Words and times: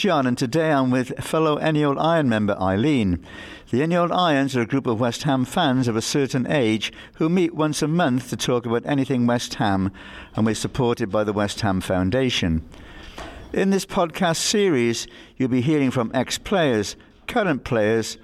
John, 0.00 0.26
and 0.26 0.38
today 0.38 0.72
I'm 0.72 0.90
with 0.90 1.22
fellow 1.22 1.58
Any 1.58 1.84
Old 1.84 1.98
Iron 1.98 2.26
member 2.26 2.56
Eileen. 2.58 3.22
The 3.70 3.82
Any 3.82 3.94
Old 3.94 4.10
Irons 4.10 4.56
are 4.56 4.62
a 4.62 4.66
group 4.66 4.86
of 4.86 4.98
West 4.98 5.24
Ham 5.24 5.44
fans 5.44 5.88
of 5.88 5.94
a 5.94 6.00
certain 6.00 6.50
age 6.50 6.90
who 7.16 7.28
meet 7.28 7.54
once 7.54 7.82
a 7.82 7.86
month 7.86 8.30
to 8.30 8.36
talk 8.38 8.64
about 8.64 8.86
anything 8.86 9.26
West 9.26 9.56
Ham, 9.56 9.92
and 10.34 10.46
we're 10.46 10.54
supported 10.54 11.10
by 11.10 11.22
the 11.22 11.34
West 11.34 11.60
Ham 11.60 11.82
Foundation. 11.82 12.66
In 13.52 13.68
this 13.68 13.84
podcast 13.84 14.36
series, 14.36 15.06
you'll 15.36 15.50
be 15.50 15.60
hearing 15.60 15.90
from 15.90 16.10
ex 16.14 16.38
players, 16.38 16.96
current 17.26 17.64
players, 17.64 18.16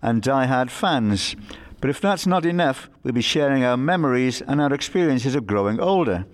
and 0.00 0.22
die-hard 0.22 0.70
fans. 0.70 1.36
But 1.82 1.90
if 1.90 2.00
that's 2.00 2.26
not 2.26 2.46
enough, 2.46 2.88
we'll 3.02 3.12
be 3.12 3.20
sharing 3.20 3.64
our 3.64 3.76
memories 3.76 4.40
and 4.40 4.62
our 4.62 4.72
experiences 4.72 5.34
of 5.34 5.46
growing 5.46 5.78
older. 5.78 6.24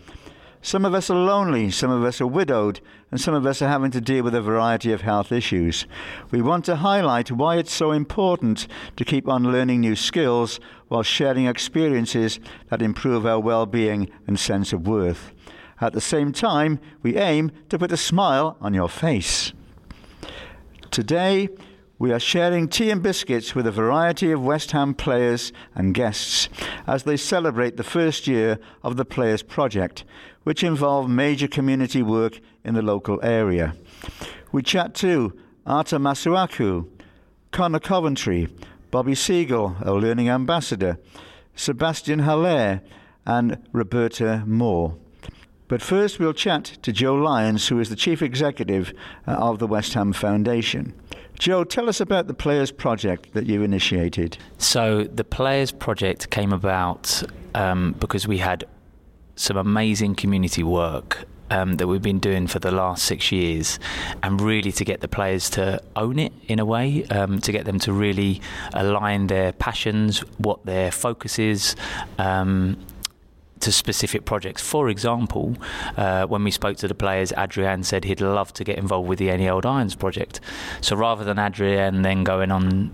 Some 0.65 0.87
of 0.87 0.95
us 0.95 1.11
are 1.11 1.15
lonely, 1.15 1.71
some 1.71 1.91
of 1.91 2.03
us 2.05 2.23
are 2.23 2.27
widowed, 2.27 2.81
and 3.11 3.21
some 3.21 3.35
of 3.35 3.45
us 3.45 3.61
are 3.61 3.69
having 3.69 3.91
to 3.91 4.01
deal 4.01 4.25
with 4.25 4.35
a 4.35 4.41
variety 4.41 4.93
of 4.93 5.03
health 5.03 5.31
issues. 5.31 5.87
We 6.31 6.41
want 6.41 6.65
to 6.65 6.77
highlight 6.77 7.31
why 7.31 7.57
it's 7.57 7.75
so 7.75 7.93
important 7.93 8.67
to 8.97 9.05
keep 9.05 9.29
on 9.29 9.53
learning 9.53 9.83
new 9.83 9.95
skills 9.95 10.59
while 10.89 11.03
sharing 11.03 11.45
experiences 11.45 12.41
that 12.71 12.81
improve 12.81 13.27
our 13.27 13.41
well 13.41 13.67
being 13.67 14.09
and 14.27 14.41
sense 14.41 14.73
of 14.73 14.89
worth. 14.89 15.33
At 15.83 15.93
the 15.93 16.01
same 16.01 16.33
time, 16.33 16.81
we 17.03 17.19
aim 17.19 17.53
to 17.69 17.79
put 17.79 17.93
a 17.93 17.99
smile 17.99 18.57
on 18.63 18.73
your 18.73 18.89
face. 18.89 19.53
Today, 20.91 21.51
we 21.99 22.13
are 22.13 22.19
sharing 22.19 22.69
tea 22.69 22.91
and 22.91 23.03
biscuits 23.03 23.55
with 23.55 23.67
a 23.67 23.71
variety 23.71 24.33
of 24.33 24.45
West 24.45 24.73
Ham 24.73 24.95
players 24.95 25.53
and 25.75 25.95
guests 25.95 26.49
as 26.87 27.05
they 27.05 27.17
celebrate 27.17 27.77
the 27.77 27.85
first 27.85 28.27
year 28.27 28.59
of 28.83 28.97
the 28.97 29.05
Players 29.05 29.43
Project, 29.43 30.05
which 30.43 30.65
involved 30.65 31.09
major 31.09 31.47
community 31.47 32.03
work 32.03 32.41
in 32.65 32.75
the 32.75 32.83
local 32.83 33.21
area. 33.23 33.75
We 34.51 34.63
chat 34.63 34.95
to 34.97 35.39
Arthur 35.67 35.99
Masuaku, 35.99 36.89
Conor 37.53 37.81
Coventry, 37.81 38.49
Bobby 38.91 39.15
Seagull, 39.15 39.77
a 39.81 39.93
learning 39.95 40.29
ambassador, 40.29 40.99
Sebastian 41.55 42.21
Haller, 42.21 42.81
and 43.25 43.59
Roberta 43.73 44.43
Moore. 44.47 44.97
But 45.69 45.81
first, 45.81 46.19
we'll 46.19 46.35
chat 46.35 46.65
to 46.83 46.93
Joe 46.93 47.15
Lyons, 47.15 47.69
who 47.69 47.81
is 47.81 47.89
the 47.89 47.97
chief 47.97 48.21
executive 48.21 48.93
of 49.27 49.61
the 49.61 49.67
West 49.67 49.95
Ham 49.95 50.13
Foundation. 50.13 50.93
Joe, 51.39 51.65
tell 51.65 51.89
us 51.89 52.01
about 52.01 52.27
the 52.27 52.35
Players 52.35 52.71
Project 52.71 53.35
that 53.35 53.47
you 53.47 53.63
initiated. 53.63 54.39
So, 54.59 55.05
the 55.05 55.25
Players 55.25 55.73
Project 55.73 56.31
came 56.31 56.53
about 56.53 57.23
um, 57.55 57.95
because 57.99 58.27
we 58.27 58.39
had 58.39 58.65
some 59.37 59.57
amazing 59.57 60.15
community 60.15 60.63
work 60.63 61.27
um, 61.51 61.77
that 61.77 61.87
we've 61.87 62.03
been 62.03 62.19
doing 62.19 62.47
for 62.47 62.59
the 62.59 62.71
last 62.71 63.05
six 63.05 63.31
years, 63.31 63.79
and 64.23 64.41
really 64.41 64.73
to 64.73 64.85
get 64.85 65.01
the 65.01 65.09
players 65.09 65.51
to 65.51 65.83
own 65.97 66.19
it 66.19 66.33
in 66.47 66.59
a 66.59 66.65
way, 66.65 67.05
um, 67.07 67.41
to 67.41 67.53
get 67.53 67.65
them 67.65 67.79
to 67.81 67.93
really 67.93 68.41
align 68.73 69.27
their 69.27 69.53
passions, 69.53 70.21
what 70.39 70.65
their 70.65 70.91
focus 70.91 71.39
is. 71.39 71.77
Um, 72.19 72.77
to 73.65 73.73
specific 73.73 74.25
projects. 74.25 74.63
For 74.63 74.89
example, 74.89 75.57
uh, 75.97 76.27
when 76.27 76.45
we 76.45 76.51
spoke 76.51 76.77
to 76.79 76.89
the 76.89 76.95
players, 76.95 77.33
Adrian 77.37 77.83
said 77.83 78.05
he'd 78.05 78.21
love 78.21 78.53
to 78.55 78.65
get 78.65 78.79
involved 78.79 79.09
with 79.09 79.19
the 79.19 79.31
Any 79.31 79.49
Old 79.49 79.65
Irons 79.65 79.95
project. 79.95 80.41
So 80.81 80.97
rather 80.97 81.25
than 81.25 81.39
Adrian 81.39 82.03
then 82.03 82.25
going 82.25 82.51
on 82.51 82.93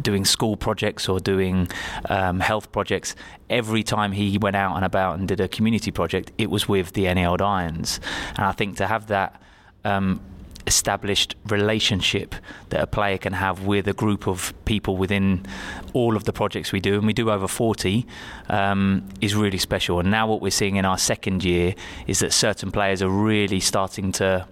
doing 0.00 0.24
school 0.24 0.56
projects 0.56 1.08
or 1.08 1.18
doing 1.18 1.68
um, 2.08 2.40
health 2.40 2.70
projects, 2.70 3.16
every 3.50 3.82
time 3.82 4.12
he 4.12 4.38
went 4.38 4.56
out 4.56 4.76
and 4.76 4.84
about 4.84 5.18
and 5.18 5.26
did 5.26 5.40
a 5.40 5.48
community 5.48 5.90
project, 5.90 6.30
it 6.38 6.50
was 6.50 6.68
with 6.68 6.92
the 6.92 7.06
Any 7.08 7.24
Old 7.24 7.42
Irons. 7.42 8.00
And 8.36 8.46
I 8.46 8.52
think 8.52 8.76
to 8.76 8.86
have 8.86 9.08
that 9.08 9.40
um, 9.84 10.20
established 10.66 11.36
relationship 11.46 12.34
that 12.70 12.80
a 12.80 12.86
player 12.86 13.18
can 13.18 13.32
have 13.34 13.64
with 13.64 13.86
a 13.86 13.92
group 13.92 14.26
of 14.26 14.52
people 14.64 14.96
within 14.96 15.46
all 15.92 16.16
of 16.16 16.24
the 16.24 16.32
projects 16.32 16.72
we 16.72 16.80
do, 16.80 16.94
and 16.94 17.06
we 17.06 17.12
do 17.12 17.30
over 17.30 17.48
40, 17.48 18.06
um, 18.48 19.08
is 19.20 19.34
really 19.34 19.58
special. 19.58 20.00
And 20.00 20.10
now 20.10 20.26
what 20.26 20.40
we're 20.40 20.50
seeing 20.50 20.76
in 20.76 20.84
our 20.84 20.98
second 20.98 21.44
year 21.44 21.74
is 22.06 22.18
that 22.18 22.32
certain 22.32 22.70
players 22.70 23.02
are 23.02 23.08
really 23.08 23.60
starting 23.60 24.12
to 24.12 24.46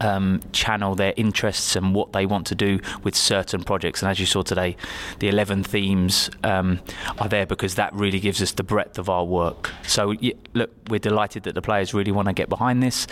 um, 0.00 0.40
channel 0.52 0.94
their 0.94 1.14
interests 1.16 1.76
and 1.76 1.94
what 1.94 2.12
they 2.12 2.26
want 2.26 2.46
to 2.48 2.54
do 2.54 2.80
with 3.02 3.14
certain 3.14 3.62
projects. 3.62 4.02
And 4.02 4.10
as 4.10 4.18
you 4.18 4.26
saw 4.26 4.42
today, 4.42 4.76
the 5.18 5.28
11 5.28 5.64
themes 5.64 6.30
um, 6.44 6.80
are 7.18 7.28
there 7.28 7.46
because 7.46 7.76
that 7.76 7.92
really 7.94 8.20
gives 8.20 8.42
us 8.42 8.52
the 8.52 8.62
breadth 8.62 8.98
of 8.98 9.08
our 9.08 9.24
work. 9.24 9.70
So, 9.86 10.14
look, 10.54 10.70
we're 10.88 10.98
delighted 10.98 11.44
that 11.44 11.54
the 11.54 11.62
players 11.62 11.94
really 11.94 12.12
want 12.12 12.28
to 12.28 12.34
get 12.34 12.48
behind 12.48 12.82
this. 12.82 13.06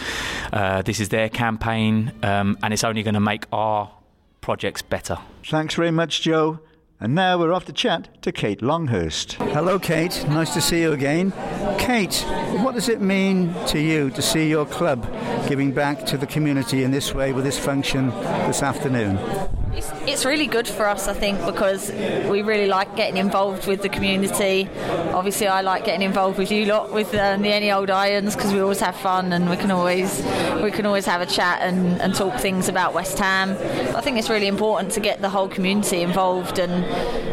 Uh, 0.52 0.82
this 0.82 1.00
is 1.00 1.08
their 1.10 1.28
campaign, 1.28 2.12
um, 2.22 2.58
and 2.62 2.72
it's 2.72 2.84
only 2.84 3.02
going 3.02 3.14
to 3.14 3.20
make 3.20 3.44
our 3.52 3.90
projects 4.40 4.82
better. 4.82 5.18
Thanks 5.44 5.74
very 5.74 5.90
much, 5.90 6.22
Joe. 6.22 6.60
And 7.02 7.14
now 7.14 7.38
we're 7.38 7.54
off 7.54 7.64
to 7.64 7.72
chat 7.72 8.08
to 8.20 8.30
Kate 8.30 8.60
Longhurst. 8.60 9.32
Hello, 9.32 9.78
Kate. 9.78 10.22
Nice 10.28 10.52
to 10.52 10.60
see 10.60 10.82
you 10.82 10.92
again. 10.92 11.32
Kate, 11.78 12.14
what 12.58 12.74
does 12.74 12.90
it 12.90 13.00
mean 13.00 13.54
to 13.68 13.80
you 13.80 14.10
to 14.10 14.20
see 14.20 14.50
your 14.50 14.66
club 14.66 15.10
giving 15.48 15.72
back 15.72 16.04
to 16.04 16.18
the 16.18 16.26
community 16.26 16.84
in 16.84 16.90
this 16.90 17.14
way 17.14 17.32
with 17.32 17.44
this 17.44 17.58
function 17.58 18.10
this 18.46 18.62
afternoon? 18.62 19.18
It's, 19.72 19.90
it's 20.06 20.24
really 20.26 20.46
good 20.46 20.68
for 20.68 20.86
us, 20.86 21.08
I 21.08 21.14
think, 21.14 21.42
because 21.46 21.90
we 22.28 22.42
really 22.42 22.66
like 22.66 22.96
getting 22.96 23.16
involved 23.16 23.66
with 23.66 23.80
the 23.80 23.88
community. 23.88 24.68
Obviously, 25.14 25.46
I 25.46 25.62
like 25.62 25.84
getting 25.84 26.02
involved 26.02 26.38
with 26.38 26.50
you 26.50 26.66
lot 26.66 26.92
with 26.92 27.14
um, 27.14 27.42
the 27.42 27.52
Any 27.52 27.70
Old 27.72 27.88
Irons 27.88 28.34
because 28.34 28.52
we 28.52 28.60
always 28.60 28.80
have 28.80 28.96
fun 28.96 29.32
and 29.32 29.48
we 29.48 29.56
can 29.56 29.70
always 29.70 30.22
we 30.60 30.70
can 30.70 30.84
always 30.84 31.06
have 31.06 31.20
a 31.20 31.26
chat 31.26 31.62
and, 31.62 32.00
and 32.02 32.14
talk 32.14 32.38
things 32.40 32.68
about 32.68 32.92
West 32.92 33.18
Ham. 33.18 33.50
I 33.96 34.00
think 34.00 34.18
it's 34.18 34.28
really 34.28 34.48
important 34.48 34.92
to 34.94 35.00
get 35.00 35.22
the 35.22 35.30
whole 35.30 35.48
community 35.48 36.02
involved, 36.02 36.58
and 36.58 36.84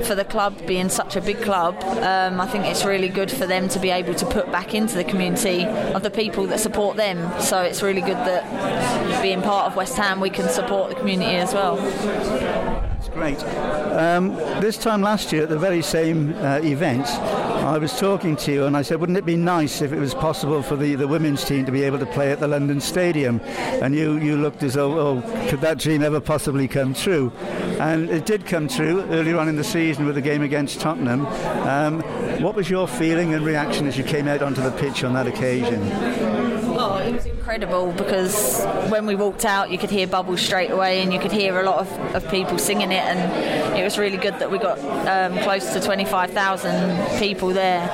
for 0.04 0.16
the 0.16 0.26
club 0.26 0.66
being 0.66 0.90
such 0.90 1.16
a 1.16 1.22
big 1.22 1.42
club, 1.42 1.76
um, 1.84 2.40
I 2.40 2.48
think 2.48 2.66
it's 2.66 2.86
really 2.86 3.10
good 3.10 3.32
for 3.32 3.46
them 3.46 3.68
to 3.70 3.80
be 3.80 3.90
able 3.90 4.16
to 4.16 4.26
put 4.26 4.52
back 4.52 4.74
into 4.74 4.96
the 4.96 5.04
community 5.04 5.66
of 5.66 6.04
the 6.04 6.12
people 6.12 6.48
that 6.48 6.60
support 6.60 6.98
them. 6.98 7.18
So 7.42 7.62
it's 7.62 7.82
really 7.82 8.02
good 8.02 8.18
that 8.18 9.22
being 9.22 9.42
part 9.42 9.68
of 9.68 9.76
West 9.76 9.98
Ham, 9.98 10.20
we 10.20 10.30
can 10.30 10.50
support 10.50 10.90
the 10.90 10.96
community 10.96 11.36
as 11.36 11.54
well. 11.54 12.77
Great. 13.18 13.44
Um, 13.44 14.36
this 14.62 14.78
time 14.78 15.02
last 15.02 15.34
year, 15.34 15.42
at 15.42 15.50
the 15.50 15.58
very 15.58 15.82
same 15.82 16.36
uh, 16.36 16.60
event, 16.62 17.08
I 17.08 17.80
was 17.80 17.98
talking 17.98 18.36
to 18.36 18.52
you 18.52 18.66
and 18.66 18.78
I 18.78 18.84
said, 18.84 19.00
wouldn't 19.00 19.18
it 19.18 19.26
be 19.26 19.36
nice 19.36 19.82
if 19.82 19.92
it 19.92 19.98
was 19.98 20.14
possible 20.14 20.62
for 20.62 20.76
the, 20.76 20.94
the 20.94 21.08
women's 21.08 21.44
team 21.44 21.66
to 21.66 21.72
be 21.72 21.82
able 21.82 21.98
to 21.98 22.06
play 22.06 22.32
at 22.32 22.40
the 22.40 22.48
London 22.48 22.80
Stadium? 22.80 23.42
And 23.82 23.96
you, 23.96 24.20
you 24.20 24.38
looked 24.38 24.62
as 24.62 24.76
though, 24.76 25.00
oh, 25.00 25.48
could 25.50 25.62
that 25.62 25.80
dream 25.80 26.04
ever 26.04 26.22
possibly 26.22 26.68
come 26.68 26.94
true? 26.94 27.32
And 27.80 28.08
it 28.12 28.28
did 28.28 28.46
come 28.46 28.68
true 28.68 29.02
earlier 29.06 29.40
on 29.40 29.50
in 29.50 29.56
the 29.56 29.64
season 29.64 30.06
with 30.06 30.14
the 30.14 30.22
game 30.22 30.44
against 30.44 30.80
Tottenham. 30.80 31.26
Um, 31.66 32.04
what 32.44 32.54
was 32.54 32.70
your 32.70 32.88
feeling 32.88 33.34
and 33.34 33.44
reaction 33.44 33.88
as 33.88 33.98
you 33.98 34.04
came 34.04 34.28
out 34.28 34.44
onto 34.44 34.62
the 34.62 34.72
pitch 34.74 35.04
on 35.04 35.14
that 35.14 35.26
occasion? 35.26 35.82
Oh, 36.80 36.98
it 36.98 37.12
was 37.12 37.26
incredible 37.26 37.92
because 37.94 38.64
when 38.90 39.08
we 39.08 39.16
walked 39.16 39.46
out, 39.46 39.72
you 39.72 39.80
could 39.80 39.90
hear 39.90 40.06
bubbles 40.06 40.42
straight 40.42 40.70
away, 40.70 41.02
and 41.02 41.12
you 41.12 41.20
could 41.20 41.32
hear 41.32 41.60
a 41.60 41.64
lot 41.64 41.80
of, 41.80 42.16
of 42.16 42.30
people 42.30 42.60
singing 42.60 42.92
it, 42.92 43.04
and 43.04 43.78
it 43.78 43.84
was 43.84 43.98
really 43.98 44.18
good 44.18 44.36
that 44.36 44.52
we 44.52 44.60
got 44.60 44.78
um, 45.08 45.40
close 45.40 45.74
to 45.74 45.82
25,000 45.82 47.20
people 47.20 47.50
there. 47.50 47.90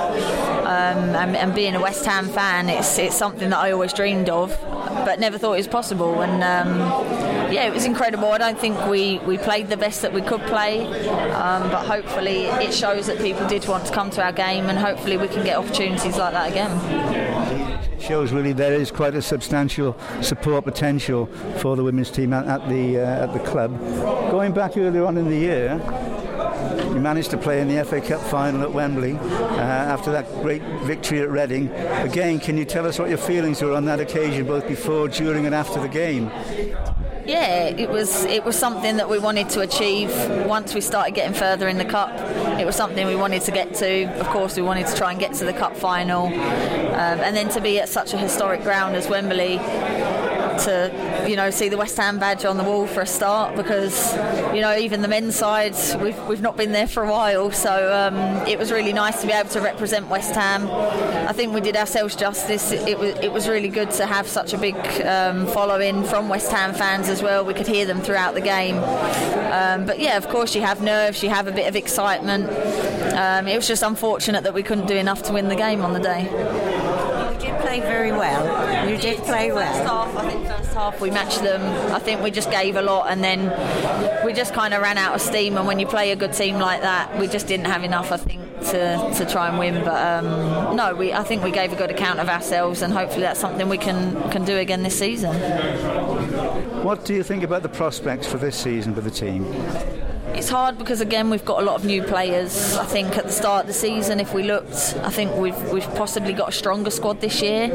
Um, 0.64 1.16
and, 1.16 1.36
and, 1.38 1.54
being 1.56 1.76
a 1.76 1.80
West 1.80 2.06
Ham 2.06 2.28
fan, 2.28 2.68
it's 2.68 2.98
it's 2.98 3.16
something 3.16 3.52
that 3.52 3.60
I 3.60 3.72
always 3.72 3.94
dreamed 3.94 4.30
of, 4.30 4.50
but 5.06 5.20
never 5.20 5.38
thought 5.38 5.54
it 5.54 5.58
was 5.58 5.68
possible. 5.68 6.22
And 6.22 6.44
um, 6.44 6.80
yeah, 7.54 7.66
it 7.66 7.74
was 7.74 7.86
incredible. 7.86 8.30
I 8.30 8.38
don't 8.38 8.60
think 8.60 8.86
we, 8.88 9.20
we 9.20 9.38
played 9.38 9.70
the 9.70 9.78
best 9.78 10.02
that 10.02 10.14
we 10.14 10.22
could 10.22 10.42
play, 10.42 10.86
um, 11.32 11.70
but 11.70 11.86
hopefully 11.86 12.46
it 12.46 12.74
shows 12.74 13.08
that 13.08 13.20
people 13.20 13.48
did 13.48 13.68
want 13.68 13.86
to 13.86 13.94
come 13.94 14.10
to 14.12 14.24
our 14.24 14.34
game, 14.34 14.66
and 14.66 14.78
hopefully 14.78 15.18
we 15.18 15.28
can 15.28 15.44
get 15.46 15.58
opportunities 15.58 16.18
like 16.18 16.34
that 16.34 16.52
again 16.52 17.13
shows 18.04 18.32
really 18.32 18.54
there 18.54 18.74
is 18.74 18.92
quite 18.92 19.16
a 19.16 19.22
substantial 19.22 19.98
support 20.22 20.66
potential 20.66 21.28
for 21.58 21.76
the 21.76 21.84
women's 21.84 22.12
team 22.12 22.34
at, 22.34 22.46
at 22.46 22.68
the 22.70 23.00
uh, 23.00 23.24
at 23.24 23.34
the 23.34 23.40
club. 23.40 23.80
Going 24.30 24.54
back 24.54 24.78
earlier 24.78 25.06
on 25.06 25.18
in 25.18 25.30
the 25.30 25.38
year, 25.38 25.82
you 26.94 27.00
managed 27.00 27.32
to 27.32 27.38
play 27.38 27.62
in 27.62 27.68
the 27.68 27.84
FA 27.86 28.02
Cup 28.02 28.22
final 28.22 28.62
at 28.62 28.72
Wembley 28.72 29.14
uh, 29.14 29.94
after 29.96 30.12
that 30.12 30.30
great 30.42 30.62
victory 30.84 31.22
at 31.22 31.30
Reading. 31.30 31.70
Again, 31.70 32.40
can 32.40 32.58
you 32.58 32.66
tell 32.66 32.86
us 32.86 33.00
what 33.00 33.10
your 33.10 33.18
feelings 33.18 33.62
were 33.62 33.74
on 33.74 33.86
that 33.86 34.00
occasion, 34.00 34.46
both 34.46 34.68
before, 34.68 35.08
during, 35.08 35.46
and 35.46 35.56
after 35.56 35.80
the 35.80 35.88
game? 35.88 36.30
yeah, 37.26 37.66
it 37.66 37.90
was 37.90 38.26
it 38.26 38.44
was 38.44 38.58
something 38.58 38.98
that 38.98 39.10
we 39.10 39.18
wanted 39.18 39.50
to 39.50 39.62
achieve 39.62 40.12
once 40.46 40.74
we 40.74 40.82
started 40.82 41.16
getting 41.16 41.34
further 41.34 41.68
in 41.68 41.78
the 41.78 41.86
cup. 41.86 42.12
It 42.60 42.66
was 42.66 42.76
something 42.76 43.08
we 43.08 43.16
wanted 43.16 43.42
to 43.44 43.52
get 43.52 43.74
to. 43.76 44.06
Of 44.20 44.28
course, 44.28 44.56
we 44.56 44.62
wanted 44.62 44.88
to 44.88 44.96
try 44.96 45.12
and 45.12 45.20
get 45.20 45.34
to 45.36 45.46
the 45.46 45.54
cup 45.54 45.76
final, 45.76 46.28
um, 46.28 47.20
and 47.20 47.36
then 47.36 47.50
to 47.50 47.62
be 47.62 47.80
at 47.80 47.90
such 47.90 48.14
a 48.14 48.18
historic 48.18 48.62
ground 48.64 48.96
as 48.96 49.10
Wembley 49.10 49.58
to 50.60 51.26
you 51.28 51.36
know 51.36 51.50
see 51.50 51.70
the 51.70 51.78
West 51.78 51.98
Ham 51.98 52.20
badge 52.20 52.46
on 52.46 52.58
the 52.58 52.64
wall 52.64 52.88
for 52.88 53.02
a 53.02 53.06
start 53.06 53.56
because 53.56 54.14
you 54.54 54.62
know 54.62 54.76
even 54.78 55.02
the 55.02 55.08
men's 55.08 55.36
side 55.36 55.76
we've 56.02 56.20
we've 56.28 56.42
not 56.42 56.58
been 56.58 56.72
there 56.72 56.88
for 56.88 57.04
a 57.04 57.10
while, 57.10 57.52
so 57.52 57.94
um, 57.94 58.16
it 58.48 58.58
was 58.58 58.72
really 58.72 58.94
nice 58.94 59.22
to 59.22 59.28
be 59.28 59.34
able 59.34 59.50
to 59.50 59.62
represent 59.62 60.08
West 60.08 60.36
Ham. 60.36 60.70
I 61.28 61.34
think 61.34 61.54
we 61.54 61.62
did 61.62 61.76
ourselves 61.76 62.16
justice. 62.16 62.72
It, 62.72 62.88
it 62.88 63.00
was 63.00 63.16
it 63.16 63.32
was 63.32 63.48
really 63.48 63.70
good 63.70 63.92
to 63.92 64.06
have 64.06 64.28
such 64.28 64.54
a 64.54 64.58
big 64.58 64.76
um, 65.04 65.48
following 65.48 66.04
from 66.04 66.30
West 66.30 66.52
Ham 66.52 66.74
fans 66.74 67.10
as 67.10 67.22
well. 67.22 67.46
We 67.46 67.54
could 67.54 67.68
hear 67.68 67.86
them 67.86 68.02
throughout 68.02 68.34
the 68.34 68.42
game. 68.42 68.78
Um, 69.54 69.86
but 69.86 70.00
yeah, 70.00 70.18
of 70.18 70.28
course 70.30 70.56
you 70.56 70.62
have 70.62 70.82
nerves, 70.82 71.22
you 71.24 71.30
have 71.30 71.48
a 71.48 71.52
bit 71.52 71.68
of 71.68 71.76
excitement. 71.76 72.50
Um, 73.14 73.48
it 73.48 73.56
was 73.56 73.68
just 73.68 73.84
unfortunate 73.84 74.44
that 74.44 74.54
we 74.54 74.64
couldn't 74.64 74.88
do 74.88 74.96
enough 74.96 75.24
to 75.24 75.34
win 75.34 75.48
the 75.48 75.56
game 75.56 75.82
on 75.82 75.94
the 75.94 76.00
day 76.00 76.24
You 77.34 77.40
did 77.40 77.60
play 77.62 77.80
very 77.80 78.12
well. 78.12 78.90
You 78.90 78.98
did 78.98 79.20
play 79.20 79.52
well. 79.52 80.43
First 80.74 80.86
half, 80.86 81.02
we 81.02 81.12
matched 81.12 81.44
them. 81.44 81.62
I 81.94 82.00
think 82.00 82.24
we 82.24 82.32
just 82.32 82.50
gave 82.50 82.78
a 82.78 82.82
lot, 82.82 83.12
and 83.12 83.24
then 83.24 84.26
we 84.26 84.34
just 84.34 84.56
kind 84.56 84.74
of 84.74 84.82
ran 84.82 84.98
out 84.98 85.14
of 85.14 85.22
steam. 85.22 85.56
And 85.56 85.68
when 85.68 85.78
you 85.78 85.86
play 85.86 86.10
a 86.10 86.16
good 86.16 86.34
team 86.34 86.58
like 86.58 86.82
that, 86.82 87.16
we 87.20 87.28
just 87.28 87.46
didn't 87.46 87.68
have 87.68 87.84
enough. 87.84 88.12
I 88.12 88.18
think 88.18 88.42
to, 88.72 89.14
to 89.18 89.32
try 89.32 89.50
and 89.50 89.60
win. 89.60 89.84
But 89.86 90.26
um, 90.26 90.76
no, 90.76 90.96
we 90.96 91.14
I 91.14 91.22
think 91.22 91.44
we 91.44 91.52
gave 91.52 91.74
a 91.74 91.76
good 91.76 91.92
account 91.92 92.20
of 92.20 92.28
ourselves, 92.28 92.82
and 92.82 92.92
hopefully 92.92 93.22
that's 93.22 93.40
something 93.40 93.70
we 93.70 93.78
can 93.78 94.16
can 94.32 94.46
do 94.46 94.58
again 94.58 94.82
this 94.82 94.98
season. 94.98 95.36
What 96.84 97.06
do 97.06 97.14
you 97.14 97.22
think 97.22 97.44
about 97.44 97.62
the 97.62 97.70
prospects 97.70 98.26
for 98.26 98.40
this 98.40 98.56
season 98.56 98.96
for 98.96 99.02
the 99.02 99.12
team? 99.12 99.46
It's 100.36 100.50
hard 100.50 100.80
because 100.80 101.00
again 101.00 101.30
we've 101.30 101.46
got 101.46 101.62
a 101.62 101.66
lot 101.66 101.76
of 101.76 101.86
new 101.86 102.02
players. 102.02 102.76
I 102.76 102.86
think 102.86 103.18
at 103.18 103.26
the 103.26 103.32
start 103.32 103.62
of 103.62 103.68
the 103.68 103.74
season, 103.74 104.20
if 104.20 104.34
we 104.34 104.42
looked, 104.44 104.96
I 105.04 105.10
think 105.10 105.36
we've 105.36 105.58
we've 105.72 105.88
possibly 105.96 106.34
got 106.34 106.50
a 106.50 106.52
stronger 106.52 106.90
squad 106.90 107.22
this 107.22 107.42
year. 107.42 107.72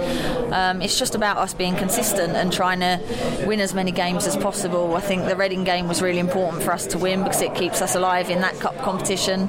Um, 0.52 0.82
it's 0.82 0.98
just 0.98 1.14
about 1.14 1.36
us 1.36 1.54
being 1.54 1.76
consistent 1.76 2.34
and 2.34 2.52
trying 2.52 2.80
to 2.80 3.00
win 3.46 3.60
as 3.60 3.74
many 3.74 3.92
games 3.92 4.26
as 4.26 4.36
possible. 4.36 4.96
I 4.96 5.00
think 5.00 5.26
the 5.26 5.36
Reading 5.36 5.62
game 5.62 5.86
was 5.86 6.02
really 6.02 6.18
important 6.18 6.64
for 6.64 6.72
us 6.72 6.84
to 6.88 6.98
win 6.98 7.22
because 7.22 7.42
it 7.42 7.54
keeps 7.54 7.80
us 7.80 7.94
alive 7.94 8.28
in 8.28 8.40
that 8.40 8.58
cup 8.58 8.76
competition. 8.78 9.48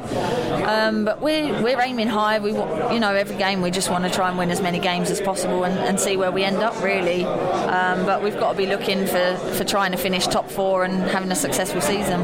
Um, 0.65 1.03
but 1.03 1.19
we're 1.19 1.61
we're 1.63 1.81
aiming 1.81 2.09
high. 2.09 2.37
We 2.37 2.51
you 2.51 2.99
know 2.99 3.15
every 3.15 3.37
game 3.37 3.61
we 3.61 3.71
just 3.71 3.89
want 3.89 4.03
to 4.03 4.11
try 4.11 4.29
and 4.29 4.37
win 4.37 4.51
as 4.51 4.61
many 4.61 4.79
games 4.79 5.09
as 5.09 5.19
possible 5.19 5.63
and, 5.63 5.77
and 5.79 5.99
see 5.99 6.15
where 6.15 6.31
we 6.31 6.43
end 6.43 6.57
up 6.57 6.79
really. 6.83 7.25
Um, 7.25 8.05
but 8.05 8.21
we've 8.21 8.39
got 8.39 8.51
to 8.51 8.57
be 8.57 8.67
looking 8.67 9.07
for 9.07 9.35
for 9.57 9.63
trying 9.63 9.91
to 9.93 9.97
finish 9.97 10.27
top 10.27 10.49
four 10.49 10.83
and 10.83 11.01
having 11.09 11.31
a 11.31 11.35
successful 11.35 11.81
season. 11.81 12.21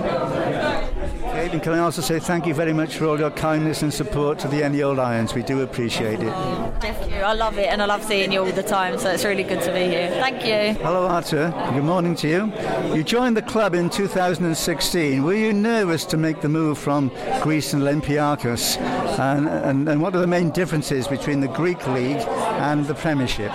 And 1.36 1.62
can 1.62 1.74
I 1.74 1.80
also 1.80 2.02
say 2.02 2.20
thank 2.20 2.46
you 2.46 2.54
very 2.54 2.72
much 2.72 2.96
for 2.96 3.06
all 3.06 3.20
your 3.20 3.30
kindness 3.30 3.82
and 3.82 3.94
support 3.94 4.40
to 4.40 4.48
the 4.48 4.64
Any 4.64 4.84
Lions? 4.84 5.34
We 5.34 5.44
do 5.44 5.62
appreciate 5.62 6.22
it. 6.22 6.34
Thank 6.80 7.12
you. 7.12 7.18
I 7.18 7.34
love 7.34 7.58
it 7.58 7.68
and 7.68 7.82
I 7.82 7.86
love 7.86 8.04
seeing 8.04 8.32
you 8.32 8.40
all 8.40 8.52
the 8.52 8.64
time, 8.64 8.98
so 8.98 9.12
it's 9.12 9.26
really 9.26 9.44
good 9.44 9.62
to 9.64 9.74
be 9.74 9.82
here. 9.82 10.10
Thank 10.10 10.46
you. 10.46 10.82
Hello, 10.82 11.08
Arthur. 11.08 11.54
Good 11.74 11.84
morning 11.84 12.16
to 12.16 12.28
you. 12.28 12.96
You 12.96 13.04
joined 13.04 13.36
the 13.36 13.42
club 13.42 13.76
in 13.76 13.90
2016. 13.90 15.24
Were 15.24 15.34
you 15.34 15.52
nervous 15.52 16.06
to 16.06 16.18
make 16.18 16.40
the 16.40 16.50
move 16.50 16.78
from 16.78 17.12
Greece 17.42 17.74
and 17.74 17.84
Olympiacos? 17.84 18.78
And, 19.20 19.48
and, 19.50 19.90
and 19.90 20.02
what 20.02 20.16
are 20.16 20.22
the 20.22 20.28
main 20.28 20.52
differences 20.52 21.08
between 21.08 21.42
the 21.42 21.48
Greek 21.50 21.86
League 21.88 22.26
and 22.60 22.86
the 22.86 22.96
Premiership? 22.96 23.52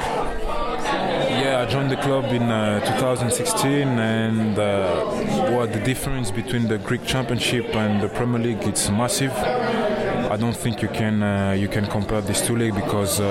I 1.60 1.66
joined 1.66 1.90
the 1.90 1.96
club 1.96 2.24
in 2.32 2.44
uh, 2.44 2.80
2016, 2.96 3.86
and 3.86 4.58
uh, 4.58 5.04
what 5.50 5.74
the 5.74 5.80
difference 5.80 6.30
between 6.30 6.68
the 6.68 6.78
Greek 6.78 7.04
Championship 7.04 7.76
and 7.76 8.00
the 8.00 8.08
Premier 8.08 8.40
League? 8.40 8.62
It's 8.62 8.88
massive. 8.88 9.30
I 9.34 10.38
don't 10.38 10.56
think 10.56 10.80
you 10.80 10.88
can 10.88 11.22
uh, 11.22 11.52
you 11.52 11.68
can 11.68 11.84
compare 11.84 12.22
these 12.22 12.40
two 12.40 12.56
leagues 12.56 12.76
because 12.76 13.20
uh, 13.20 13.26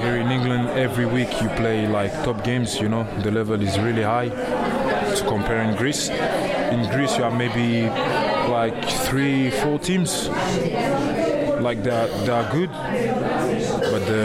here 0.00 0.18
in 0.18 0.30
England 0.30 0.68
every 0.78 1.06
week 1.06 1.32
you 1.42 1.48
play 1.56 1.88
like 1.88 2.12
top 2.22 2.44
games. 2.44 2.80
You 2.80 2.90
know 2.90 3.02
the 3.24 3.32
level 3.32 3.60
is 3.60 3.76
really 3.80 4.04
high. 4.04 4.28
To 4.28 5.24
compare 5.26 5.62
in 5.62 5.74
Greece, 5.74 6.10
in 6.10 6.88
Greece 6.94 7.16
you 7.16 7.24
have 7.24 7.34
maybe 7.34 7.90
like 8.48 8.88
three, 8.88 9.50
four 9.50 9.80
teams. 9.80 10.28
Like 11.66 11.82
they 11.82 11.90
are, 11.90 12.06
they 12.24 12.30
are 12.30 12.48
good, 12.52 12.70
but 13.92 14.02
the 14.06 14.22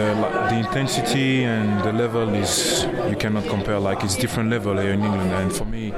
the 0.50 0.56
intensity 0.64 1.42
and 1.42 1.82
the 1.82 1.92
level 1.92 2.32
is 2.34 2.86
you 3.10 3.16
cannot 3.16 3.46
compare. 3.48 3.80
Like 3.80 4.04
it's 4.04 4.16
different 4.16 4.48
level 4.48 4.78
here 4.78 4.92
in 4.92 5.02
England, 5.02 5.32
and 5.32 5.52
for 5.52 5.64
me, 5.64 5.90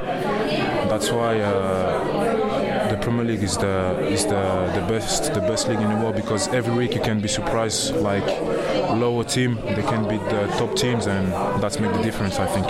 that's 0.91 1.11
why. 1.11 1.41
Uh, 1.41 2.45
the 2.91 2.97
Premier 2.97 3.25
League 3.25 3.43
is 3.43 3.57
the 3.59 3.77
is 4.17 4.25
the, 4.25 4.43
the 4.75 4.85
best 4.89 5.35
the 5.35 5.41
best 5.41 5.69
league 5.69 5.81
in 5.81 5.91
the 5.91 5.97
world 5.97 6.17
because 6.17 6.49
every 6.49 6.75
week 6.75 6.95
you 6.95 7.01
can 7.01 7.21
be 7.21 7.29
surprised 7.29 7.95
like 7.97 8.27
lower 9.03 9.25
team 9.25 9.57
they 9.77 9.83
can 9.93 10.03
beat 10.09 10.25
the 10.35 10.47
top 10.59 10.75
teams 10.77 11.07
and 11.07 11.27
that's 11.63 11.81
make 11.81 11.93
the 11.93 12.03
difference 12.03 12.39
I 12.39 12.47
think. 12.55 12.67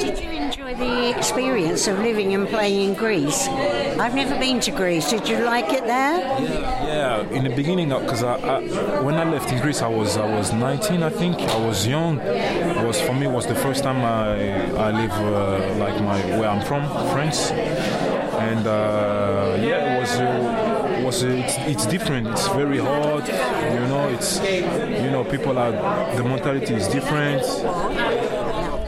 Did 0.00 0.18
you 0.18 0.30
enjoy 0.30 0.74
the 0.74 1.01
experience 1.16 1.86
of 1.86 1.98
living 1.98 2.34
and 2.34 2.48
playing 2.48 2.90
in 2.90 2.94
Greece? 2.94 3.48
I've 3.48 4.14
never 4.14 4.38
been 4.38 4.60
to 4.60 4.70
Greece. 4.70 5.10
Did 5.10 5.28
you 5.28 5.38
like 5.38 5.72
it 5.72 5.84
there? 5.86 6.18
Yeah, 6.40 6.86
yeah. 6.86 7.36
In 7.36 7.44
the 7.44 7.54
beginning, 7.54 7.88
because 7.88 8.22
I, 8.22 8.34
I, 8.34 9.00
when 9.02 9.14
I 9.14 9.24
left 9.24 9.52
in 9.52 9.60
Greece, 9.60 9.82
I 9.82 9.88
was 9.88 10.16
I 10.16 10.26
was 10.36 10.52
19, 10.52 11.02
I 11.02 11.10
think. 11.10 11.38
I 11.38 11.66
was 11.66 11.86
young. 11.86 12.18
It 12.20 12.86
was 12.86 13.00
for 13.00 13.14
me 13.14 13.26
was 13.26 13.46
the 13.46 13.54
first 13.54 13.82
time 13.82 13.98
I 13.98 14.70
I 14.86 14.90
live 14.90 15.12
uh, 15.12 15.74
like 15.76 16.00
my 16.02 16.18
where 16.38 16.48
I'm 16.48 16.64
from, 16.64 16.82
France, 17.12 17.50
and 17.50 18.66
uh, 18.66 19.56
yeah, 19.60 19.96
it 19.96 20.00
was. 20.00 20.10
Uh, 20.20 20.72
was 21.02 21.22
it's, 21.22 21.56
it's 21.58 21.86
different. 21.86 22.28
It's 22.28 22.48
very 22.48 22.78
hard. 22.78 23.26
You 23.26 23.86
know, 23.92 24.08
it's 24.08 24.40
you 24.40 25.10
know 25.10 25.24
people 25.24 25.58
are 25.58 25.72
the 26.16 26.24
mentality 26.24 26.74
is 26.74 26.88
different 26.88 27.42